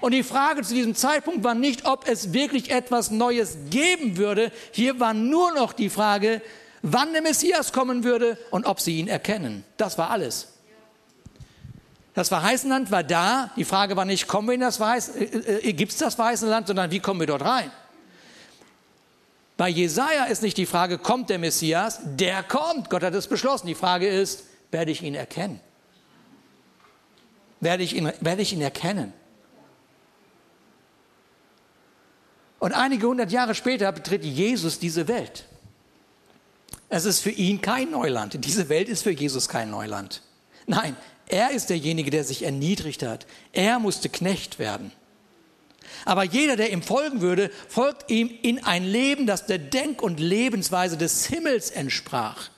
[0.00, 4.52] Und die Frage zu diesem Zeitpunkt war nicht, ob es wirklich etwas Neues geben würde.
[4.72, 6.42] Hier war nur noch die Frage,
[6.82, 9.64] wann der Messias kommen würde und ob sie ihn erkennen.
[9.76, 10.48] Das war alles.
[12.14, 13.50] Das verheißene Land war da.
[13.56, 16.50] Die Frage war nicht, kommen wir in das Weiß, äh, äh, gibt es das verheißene
[16.50, 17.70] Land, sondern wie kommen wir dort rein?
[19.56, 22.00] Bei Jesaja ist nicht die Frage, kommt der Messias?
[22.04, 22.90] Der kommt.
[22.90, 23.66] Gott hat es beschlossen.
[23.66, 25.60] Die Frage ist, werde ich ihn erkennen?
[27.60, 29.12] Werde ich ihn, werde ich ihn erkennen?
[32.66, 35.44] Und einige hundert Jahre später betritt Jesus diese Welt.
[36.88, 38.44] Es ist für ihn kein Neuland.
[38.44, 40.20] Diese Welt ist für Jesus kein Neuland.
[40.66, 40.96] Nein,
[41.28, 43.24] er ist derjenige, der sich erniedrigt hat.
[43.52, 44.90] Er musste Knecht werden.
[46.04, 50.18] Aber jeder, der ihm folgen würde, folgt ihm in ein Leben, das der Denk- und
[50.18, 52.48] Lebensweise des Himmels entsprach.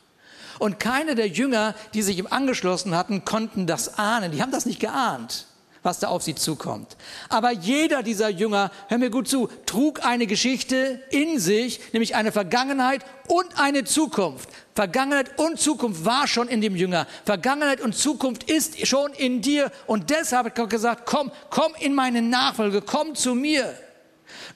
[0.58, 4.32] Und keine der Jünger, die sich ihm angeschlossen hatten, konnten das ahnen.
[4.32, 5.47] Die haben das nicht geahnt
[5.82, 6.96] was da auf sie zukommt.
[7.28, 12.32] Aber jeder dieser Jünger, hör mir gut zu, trug eine Geschichte in sich, nämlich eine
[12.32, 14.48] Vergangenheit und eine Zukunft.
[14.74, 17.06] Vergangenheit und Zukunft war schon in dem Jünger.
[17.24, 19.70] Vergangenheit und Zukunft ist schon in dir.
[19.86, 23.74] Und deshalb hat Gott gesagt, komm, komm in meine Nachfolge, komm zu mir.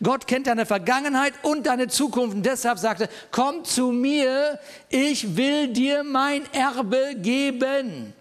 [0.03, 2.37] Gott kennt deine Vergangenheit und deine Zukunft.
[2.37, 4.59] Und deshalb sagte, komm zu mir,
[4.89, 8.13] ich will dir mein Erbe geben.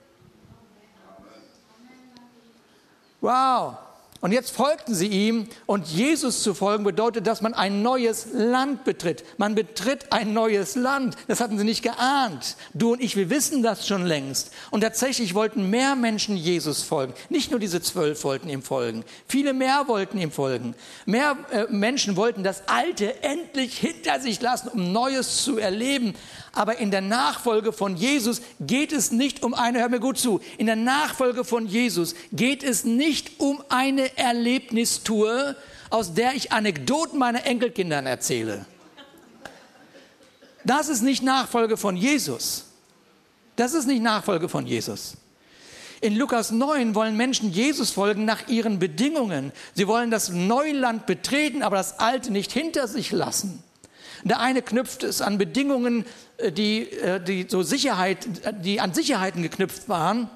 [3.22, 3.78] Wow.
[4.22, 8.84] Und jetzt folgten sie ihm und Jesus zu folgen bedeutet, dass man ein neues Land
[8.84, 9.24] betritt.
[9.38, 11.16] Man betritt ein neues Land.
[11.28, 12.56] Das hatten sie nicht geahnt.
[12.76, 14.52] Du und ich, wir wissen das schon längst.
[14.70, 17.16] Und tatsächlich wollten mehr Menschen Jesus folgen.
[17.30, 19.04] Nicht nur diese zwölf wollten ihm folgen.
[19.28, 20.76] Viele mehr wollten ihm folgen.
[21.08, 26.14] Mehr äh, Menschen wollten das Alte endlich hinter sich lassen, um Neues zu erleben.
[26.54, 30.42] Aber in der Nachfolge von Jesus geht es nicht um eine, hör mir gut zu,
[30.58, 35.56] in der Nachfolge von Jesus geht es nicht um eine Erlebnistour,
[35.90, 38.66] aus der ich Anekdoten meiner Enkelkindern erzähle.
[40.66, 42.66] Das ist nicht Nachfolge von Jesus.
[43.56, 45.18] Das ist nicht Nachfolge von Jesus.
[46.02, 49.52] In Lukas 9 wollen Menschen Jesus folgen nach ihren Bedingungen.
[49.76, 53.64] Sie wollen das Neuland betreten, aber das Alte nicht hinter sich lassen.
[54.24, 56.06] Der eine knüpft es an Bedingungen,
[56.38, 58.28] äh, die, äh, die, so Sicherheit,
[58.64, 60.30] die an Sicherheiten geknüpft waren.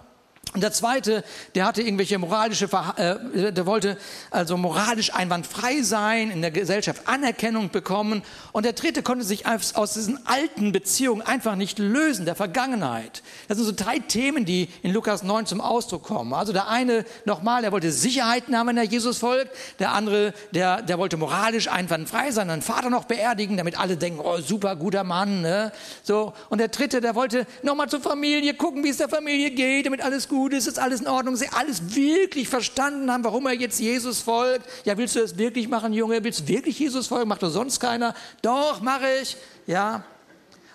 [0.55, 3.97] Und der zweite, der hatte irgendwelche moralische, äh, der wollte
[4.31, 8.23] also moralisch einwandfrei sein, in der Gesellschaft Anerkennung bekommen.
[8.53, 13.21] Und der dritte konnte sich aus diesen alten Beziehungen einfach nicht lösen, der Vergangenheit.
[13.49, 16.33] Das sind so drei Themen, die in Lukas 9 zum Ausdruck kommen.
[16.33, 19.51] Also der eine, nochmal, der wollte Sicherheiten haben, er Jesus folgt.
[19.79, 24.21] Der andere, der, der wollte moralisch einwandfrei sein, seinen Vater noch beerdigen, damit alle denken,
[24.23, 25.41] oh, super, guter Mann.
[25.41, 25.73] Ne?
[26.01, 26.31] So.
[26.47, 30.01] Und der dritte, der wollte nochmal zur Familie gucken, wie es der Familie geht, damit
[30.01, 33.53] alles gut gut ist, ist alles in Ordnung, sie alles wirklich verstanden haben, warum er
[33.53, 34.63] jetzt Jesus folgt.
[34.85, 36.23] Ja, willst du das wirklich machen, Junge?
[36.23, 37.27] Willst du wirklich Jesus folgen?
[37.27, 38.13] Macht doch sonst keiner.
[38.43, 39.37] Doch, mache ich.
[39.65, 40.03] Ja.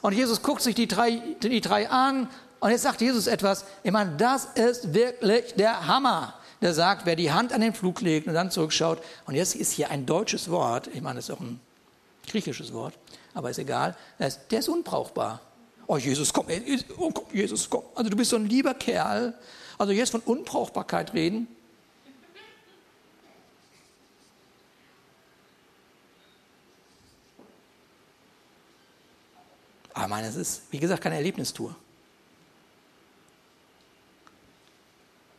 [0.02, 3.64] Und Jesus guckt sich die drei, die drei an und jetzt sagt Jesus etwas.
[3.84, 6.34] Ich meine, das ist wirklich der Hammer.
[6.60, 8.98] Der sagt, wer die Hand an den Flug legt und dann zurückschaut.
[9.26, 10.90] Und jetzt ist hier ein deutsches Wort.
[10.92, 11.60] Ich meine, das ist auch ein
[12.26, 12.94] griechisches Wort,
[13.34, 13.96] aber ist egal.
[14.18, 15.40] Der ist unbrauchbar.
[15.86, 16.46] Oh, Jesus, komm,
[16.98, 17.84] oh, komm, Jesus, komm.
[17.94, 19.32] Also du bist so ein lieber Kerl.
[19.80, 21.48] Also jetzt von Unbrauchbarkeit reden.
[29.94, 31.74] Aber meine, es ist, wie gesagt, keine Erlebnistour.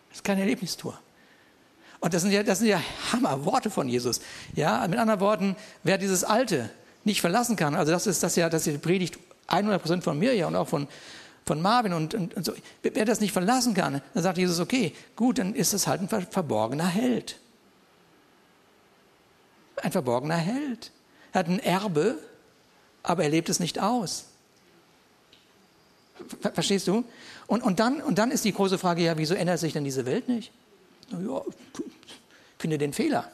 [0.10, 1.00] Es ist keine Erlebnistour.
[2.00, 2.82] Und das sind ja, das sind ja
[3.12, 4.22] Hammerworte von Jesus.
[4.56, 6.72] Ja, mit anderen Worten, wer dieses Alte
[7.04, 9.20] nicht verlassen kann, also das ist das ja, das ist die Predigt
[9.50, 10.88] 100% von mir ja und auch von,
[11.52, 12.54] von Marvin und, und, und so.
[12.82, 16.08] Wer das nicht verlassen kann, dann sagt Jesus, okay, gut, dann ist es halt ein
[16.08, 17.38] verborgener Held.
[19.76, 20.92] Ein verborgener Held.
[21.34, 22.18] Er hat ein Erbe,
[23.04, 24.28] aber er lebt es nicht aus.
[26.54, 27.04] Verstehst du?
[27.48, 30.06] Und, und, dann, und dann ist die große Frage, ja, wieso ändert sich denn diese
[30.06, 30.54] Welt nicht?
[31.12, 31.42] Ja,
[32.60, 33.30] finde den Fehler.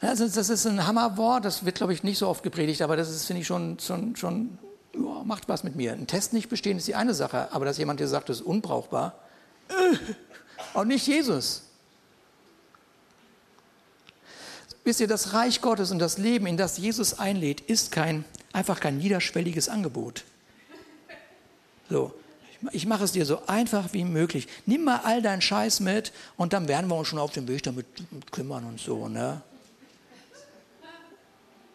[0.00, 3.10] Also das ist ein Hammerwort, das wird, glaube ich, nicht so oft gepredigt, aber das
[3.10, 4.58] ist, finde ich, schon, schon, schon
[4.94, 5.92] ja, macht was mit mir.
[5.92, 8.46] Ein Test nicht bestehen ist die eine Sache, aber dass jemand dir sagt, das ist
[8.46, 9.14] unbrauchbar,
[9.68, 9.96] äh,
[10.74, 11.62] auch nicht Jesus.
[14.84, 18.24] Wisst ihr, das Reich Gottes und das Leben, in das Jesus einlädt, ist kein,
[18.54, 20.24] einfach kein niederschwelliges Angebot.
[21.90, 22.14] So,
[22.72, 24.48] ich mache es dir so einfach wie möglich.
[24.64, 27.62] Nimm mal all deinen Scheiß mit und dann werden wir uns schon auf dem Weg
[27.64, 27.86] damit
[28.30, 29.08] kümmern und so.
[29.08, 29.42] Ne?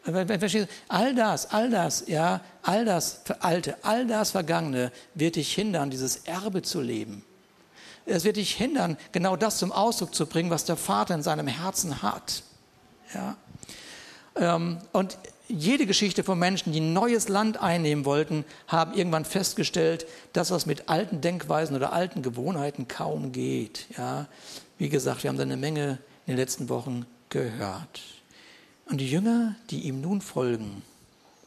[0.06, 6.18] All das, all das, ja, all das Alte, all das Vergangene wird dich hindern, dieses
[6.18, 7.24] Erbe zu leben.
[8.06, 11.48] Es wird dich hindern, genau das zum Ausdruck zu bringen, was der Vater in seinem
[11.48, 12.44] Herzen hat.
[13.14, 13.36] Ja?
[14.36, 20.06] Ähm, und jede Geschichte von Menschen, die ein neues Land einnehmen wollten, haben irgendwann festgestellt,
[20.34, 23.88] dass das mit alten Denkweisen oder alten Gewohnheiten kaum geht.
[23.98, 24.28] Ja?
[24.78, 28.02] Wie gesagt, wir haben da eine Menge in den letzten Wochen gehört.
[28.86, 30.84] Und die Jünger, die ihm nun folgen,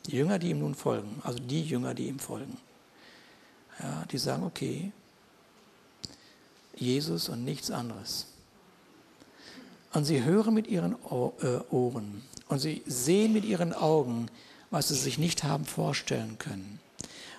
[0.06, 2.56] die Jünger, die ihm nun folgen, also die Jünger, die ihm folgen,
[3.80, 4.92] ja, die sagen, okay,
[6.74, 8.26] Jesus und nichts anderes.
[9.92, 14.28] Und sie hören mit ihren äh, Ohren und sie sehen mit ihren Augen,
[14.70, 16.80] was sie sich nicht haben vorstellen können,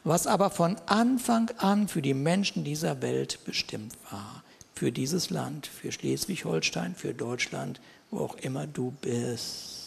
[0.03, 4.43] was aber von Anfang an für die Menschen dieser Welt bestimmt war,
[4.73, 9.78] für dieses Land, für Schleswig-Holstein, für Deutschland, wo auch immer du bist,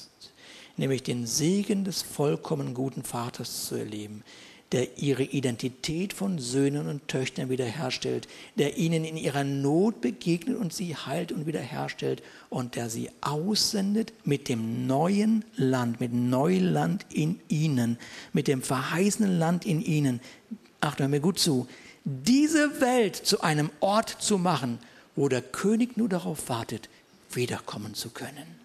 [0.77, 4.23] nämlich den Segen des vollkommen guten Vaters zu erleben,
[4.73, 10.73] der ihre Identität von Söhnen und Töchtern wiederherstellt, der ihnen in ihrer Not begegnet und
[10.73, 17.39] sie heilt und wiederherstellt und der sie aussendet mit dem neuen Land, mit Neuland in
[17.49, 17.99] ihnen,
[18.33, 20.21] mit dem verheißenen Land in ihnen.
[20.81, 21.69] Achtung mir gut zu,
[22.05, 24.79] diese Welt zu einem Ort zu machen,
[25.15, 26.89] wo der König nur darauf wartet,
[27.31, 28.62] wiederkommen zu können.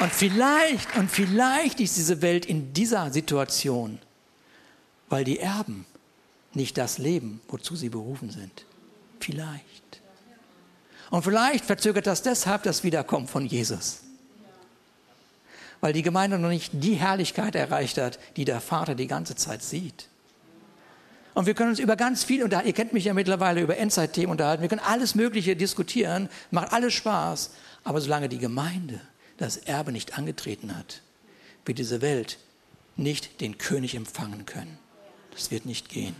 [0.00, 3.98] Und vielleicht, und vielleicht ist diese Welt in dieser Situation,
[5.08, 5.86] weil die Erben
[6.54, 8.64] nicht das leben, wozu sie berufen sind.
[9.18, 10.00] Vielleicht.
[11.10, 14.00] Und vielleicht verzögert das deshalb das Wiederkommen von Jesus.
[15.80, 19.62] Weil die Gemeinde noch nicht die Herrlichkeit erreicht hat, die der Vater die ganze Zeit
[19.62, 20.08] sieht.
[21.34, 22.68] Und wir können uns über ganz viel unterhalten.
[22.68, 24.62] Ihr kennt mich ja mittlerweile über Endzeitthemen unterhalten.
[24.62, 27.50] Wir können alles Mögliche diskutieren, macht alles Spaß.
[27.84, 29.00] Aber solange die Gemeinde
[29.38, 31.02] das Erbe nicht angetreten hat,
[31.64, 32.38] wird diese Welt
[32.96, 34.78] nicht den König empfangen können.
[35.32, 36.16] Das wird nicht gehen.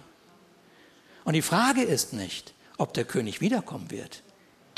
[1.25, 4.23] Und die Frage ist nicht, ob der König wiederkommen wird.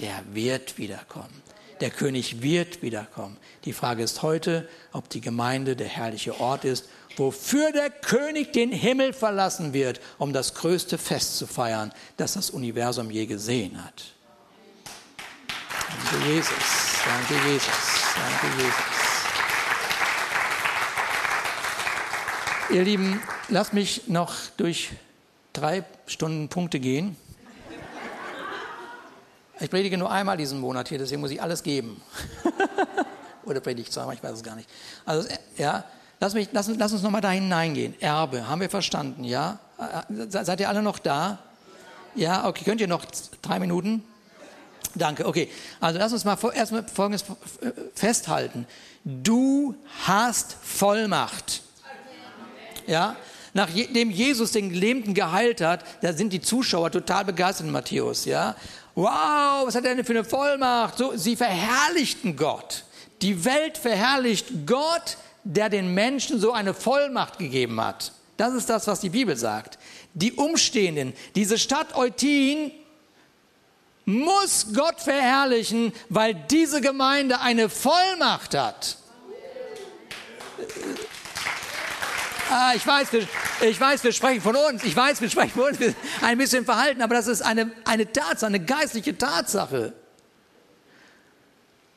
[0.01, 1.43] Der wird wiederkommen.
[1.81, 3.37] Der König wird wiederkommen.
[3.65, 8.73] Die Frage ist heute, ob die Gemeinde der herrliche Ort ist, wofür der König den
[8.73, 14.15] Himmel verlassen wird, um das größte Fest zu feiern, das das Universum je gesehen hat.
[16.13, 16.55] Danke Jesus,
[17.05, 18.00] danke Jesus.
[18.21, 18.75] Danke, Jesus.
[22.71, 24.91] Ihr Lieben, lasst mich noch durch
[25.53, 27.17] drei Stunden Punkte gehen.
[29.59, 32.01] Ich predige nur einmal diesen Monat hier, deswegen muss ich alles geben.
[33.45, 34.69] Oder predige ich zweimal, ich weiß es gar nicht.
[35.05, 35.85] Also, ja,
[36.21, 38.01] lass, mich, lass, lass uns nochmal da hineingehen.
[38.01, 39.59] Erbe, haben wir verstanden, ja?
[40.29, 41.39] Seid ihr alle noch da?
[42.15, 43.05] Ja, okay, könnt ihr noch
[43.43, 44.05] drei Minuten?
[44.95, 45.49] Danke, okay.
[45.81, 47.25] Also lass uns mal erstmal Folgendes
[47.95, 48.67] festhalten.
[49.05, 49.75] Du
[50.07, 51.63] hast Vollmacht.
[52.87, 53.17] Ja?
[53.53, 58.25] Nachdem Jesus den Gelähmten geheilt hat, da sind die Zuschauer total begeistert in Matthäus.
[58.25, 58.55] Ja?
[58.95, 60.99] Wow, was hat er denn für eine Vollmacht?
[60.99, 62.85] So, sie verherrlichten Gott.
[63.23, 68.13] Die Welt verherrlicht Gott, der den Menschen so eine Vollmacht gegeben hat.
[68.37, 69.79] Das ist das, was die Bibel sagt.
[70.15, 72.73] Die Umstehenden, diese Stadt Eutin
[74.11, 78.97] muss Gott verherrlichen, weil diese Gemeinde eine Vollmacht hat.
[82.51, 83.09] Ah, ich weiß,
[83.63, 84.83] Ich weiß, wir sprechen von uns.
[84.85, 85.79] Ich weiß, wir sprechen von uns.
[85.79, 89.93] Wir ein bisschen verhalten, aber das ist eine, eine Tatsache, eine geistliche Tatsache.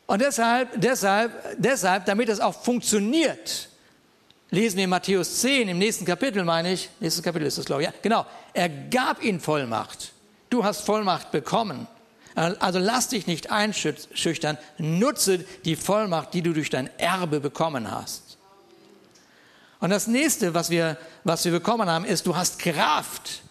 [0.06, 3.70] Und deshalb, deshalb, deshalb, damit es auch funktioniert,
[4.52, 7.82] lesen wir in Matthäus 10, im nächsten Kapitel, meine ich, nächstes Kapitel ist das, glaube
[7.82, 8.26] ich, ja, genau.
[8.54, 10.12] Er gab ihnen Vollmacht.
[10.50, 11.88] Du hast Vollmacht bekommen.
[12.36, 18.38] Also lass dich nicht einschüchtern, nutze die Vollmacht, die du durch dein Erbe bekommen hast.
[19.80, 23.42] Und das nächste, was wir, was wir bekommen haben, ist, du hast Kraft.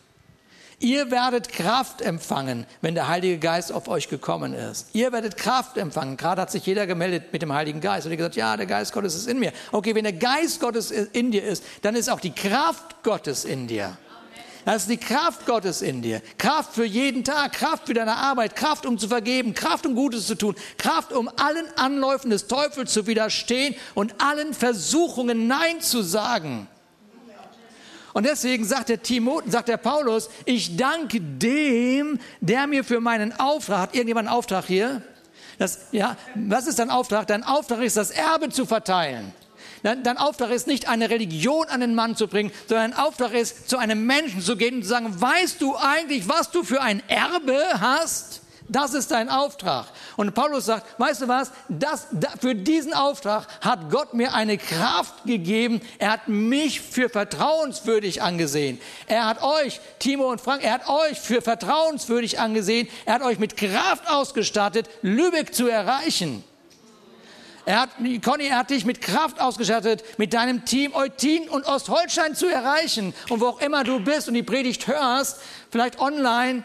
[0.82, 4.88] Ihr werdet Kraft empfangen, wenn der Heilige Geist auf euch gekommen ist.
[4.94, 6.16] Ihr werdet Kraft empfangen.
[6.16, 8.92] Gerade hat sich jeder gemeldet mit dem Heiligen Geist und hat gesagt, ja, der Geist
[8.92, 9.52] Gottes ist in mir.
[9.70, 13.68] Okay, wenn der Geist Gottes in dir ist, dann ist auch die Kraft Gottes in
[13.68, 13.96] dir.
[14.64, 16.22] Das ist die Kraft Gottes in dir.
[16.38, 20.26] Kraft für jeden Tag, Kraft für deine Arbeit, Kraft um zu vergeben, Kraft um Gutes
[20.26, 26.02] zu tun, Kraft um allen Anläufen des Teufels zu widerstehen und allen Versuchungen Nein zu
[26.02, 26.68] sagen.
[28.12, 33.32] Und deswegen sagt der Timotheus, sagt der Paulus, ich danke dem, der mir für meinen
[33.38, 35.02] Auftrag, hat irgendjemand einen Auftrag hier?
[35.58, 37.26] Das, ja, was ist dein Auftrag?
[37.26, 39.32] Dein Auftrag ist, das Erbe zu verteilen.
[39.82, 43.68] Dein Auftrag ist nicht, eine Religion an den Mann zu bringen, sondern dein Auftrag ist,
[43.68, 47.02] zu einem Menschen zu gehen und zu sagen, weißt du eigentlich, was du für ein
[47.08, 48.42] Erbe hast?
[48.68, 49.86] Das ist dein Auftrag.
[50.16, 52.06] Und Paulus sagt, weißt du was, das,
[52.40, 55.82] für diesen Auftrag hat Gott mir eine Kraft gegeben.
[55.98, 58.80] Er hat mich für vertrauenswürdig angesehen.
[59.06, 62.88] Er hat euch, Timo und Frank, er hat euch für vertrauenswürdig angesehen.
[63.04, 66.44] Er hat euch mit Kraft ausgestattet, Lübeck zu erreichen.
[67.64, 67.90] Er hat,
[68.24, 73.14] Conny, er hat dich mit Kraft ausgestattet, mit deinem Team Eutin und Ostholstein zu erreichen.
[73.28, 75.40] Und wo auch immer du bist und die Predigt hörst,
[75.70, 76.64] vielleicht online,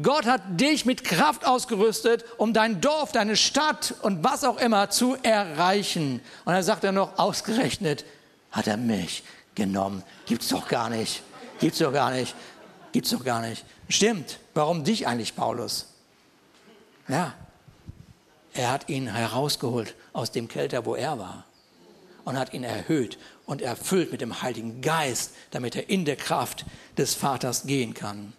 [0.00, 4.88] Gott hat dich mit Kraft ausgerüstet, um dein Dorf, deine Stadt und was auch immer
[4.88, 6.22] zu erreichen.
[6.46, 8.06] Und dann sagt er noch, ausgerechnet
[8.50, 9.22] hat er mich
[9.54, 10.02] genommen.
[10.24, 11.22] Gibt's doch gar nicht.
[11.60, 12.34] Gibt's doch gar nicht.
[12.92, 13.66] Gibt's doch gar nicht.
[13.90, 14.38] Stimmt.
[14.54, 15.88] Warum dich eigentlich, Paulus?
[17.06, 17.34] Ja.
[18.54, 21.44] Er hat ihn herausgeholt aus dem Kelter, wo er war.
[22.24, 26.64] Und hat ihn erhöht und erfüllt mit dem Heiligen Geist, damit er in der Kraft
[26.96, 28.32] des Vaters gehen kann.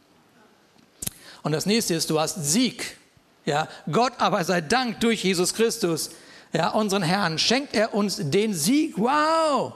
[1.42, 2.98] Und das nächste ist, du hast Sieg.
[3.46, 6.12] Ja, Gott aber sei Dank durch Jesus Christus,
[6.54, 8.98] ja, unseren Herrn, schenkt er uns den Sieg.
[8.98, 9.74] Wow!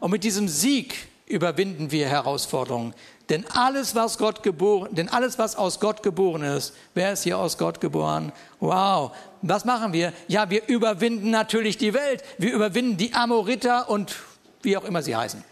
[0.00, 2.94] Und mit diesem Sieg überwinden wir Herausforderungen.
[3.28, 7.38] Denn alles, was Gott geboren, denn alles, was aus Gott geboren ist, wer ist hier
[7.38, 8.32] aus Gott geboren?
[8.60, 9.12] Wow.
[9.42, 10.12] Was machen wir?
[10.28, 12.22] Ja, wir überwinden natürlich die Welt.
[12.38, 14.14] Wir überwinden die Amoriter und
[14.62, 15.42] wie auch immer sie heißen.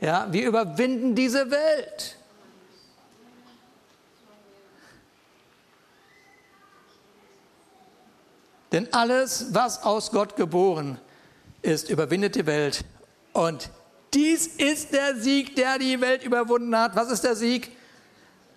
[0.00, 2.16] Ja, wir überwinden diese Welt.
[8.72, 10.98] Denn alles, was aus Gott geboren
[11.62, 12.84] ist, überwindet die Welt.
[13.32, 13.70] Und
[14.14, 16.96] dies ist der Sieg, der die Welt überwunden hat.
[16.96, 17.70] Was ist der Sieg?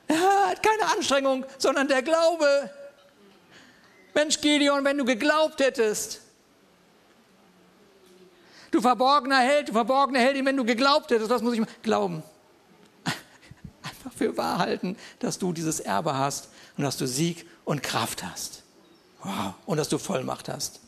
[0.10, 2.70] Ja, keine Anstrengung, sondern der Glaube.
[4.14, 6.22] Mensch, Gideon, wenn du geglaubt hättest,
[8.72, 12.24] du verborgener Held, du verborgene Heldin, wenn du geglaubt hättest, was muss ich glauben?
[13.84, 18.24] Einfach für wahr halten, dass du dieses Erbe hast und dass du Sieg und Kraft
[18.24, 18.64] hast.
[19.24, 19.54] Wow.
[19.66, 20.82] Und dass du Vollmacht hast.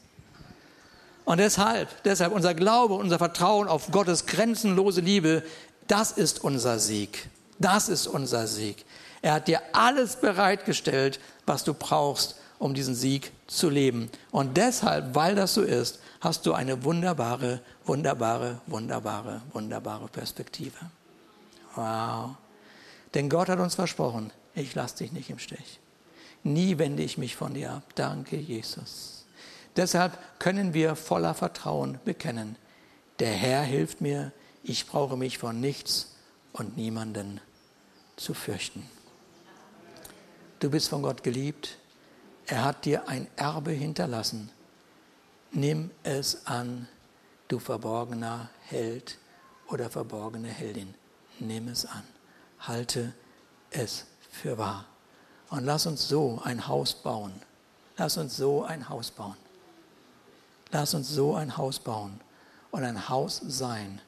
[1.25, 5.43] Und deshalb, deshalb unser Glaube, unser Vertrauen auf Gottes grenzenlose Liebe,
[5.87, 7.29] das ist unser Sieg.
[7.59, 8.85] Das ist unser Sieg.
[9.21, 14.09] Er hat dir alles bereitgestellt, was du brauchst, um diesen Sieg zu leben.
[14.31, 20.77] Und deshalb, weil das so ist, hast du eine wunderbare, wunderbare, wunderbare, wunderbare Perspektive.
[21.75, 22.31] Wow.
[23.13, 25.79] Denn Gott hat uns versprochen, ich lasse dich nicht im Stich.
[26.43, 27.83] Nie wende ich mich von dir ab.
[27.95, 29.22] Danke, Jesus.
[29.75, 32.57] Deshalb können wir voller Vertrauen bekennen,
[33.19, 34.31] der Herr hilft mir,
[34.63, 36.15] ich brauche mich vor nichts
[36.51, 37.41] und niemanden
[38.15, 38.87] zu fürchten.
[40.59, 41.77] Du bist von Gott geliebt.
[42.45, 44.49] Er hat dir ein Erbe hinterlassen.
[45.51, 46.87] Nimm es an,
[47.47, 49.17] du verborgener Held
[49.67, 50.93] oder verborgene Heldin.
[51.39, 52.03] Nimm es an.
[52.59, 53.13] Halte
[53.71, 54.85] es für wahr.
[55.49, 57.33] Und lass uns so ein Haus bauen.
[57.97, 59.37] Lass uns so ein Haus bauen.
[60.73, 62.19] Lass uns so ein Haus bauen
[62.71, 64.01] und ein Haus sein,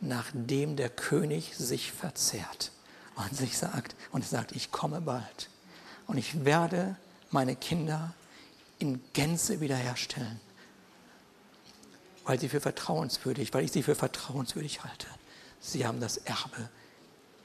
[0.00, 2.72] nachdem der König sich verzehrt
[3.14, 5.48] und sich sagt und sagt, ich komme bald
[6.08, 6.96] und ich werde
[7.30, 8.14] meine Kinder
[8.80, 10.40] in Gänze wiederherstellen,
[12.24, 15.06] weil sie für vertrauenswürdig, weil ich sie für vertrauenswürdig halte.
[15.60, 16.68] Sie haben das Erbe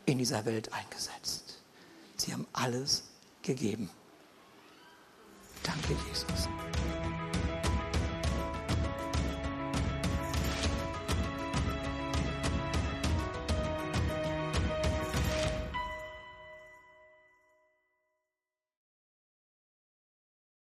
[0.08, 1.60] in dieser Welt eingesetzt.
[2.18, 3.04] Sie haben alles
[3.44, 3.92] gegeben.
[5.62, 6.50] Danke, Jesus.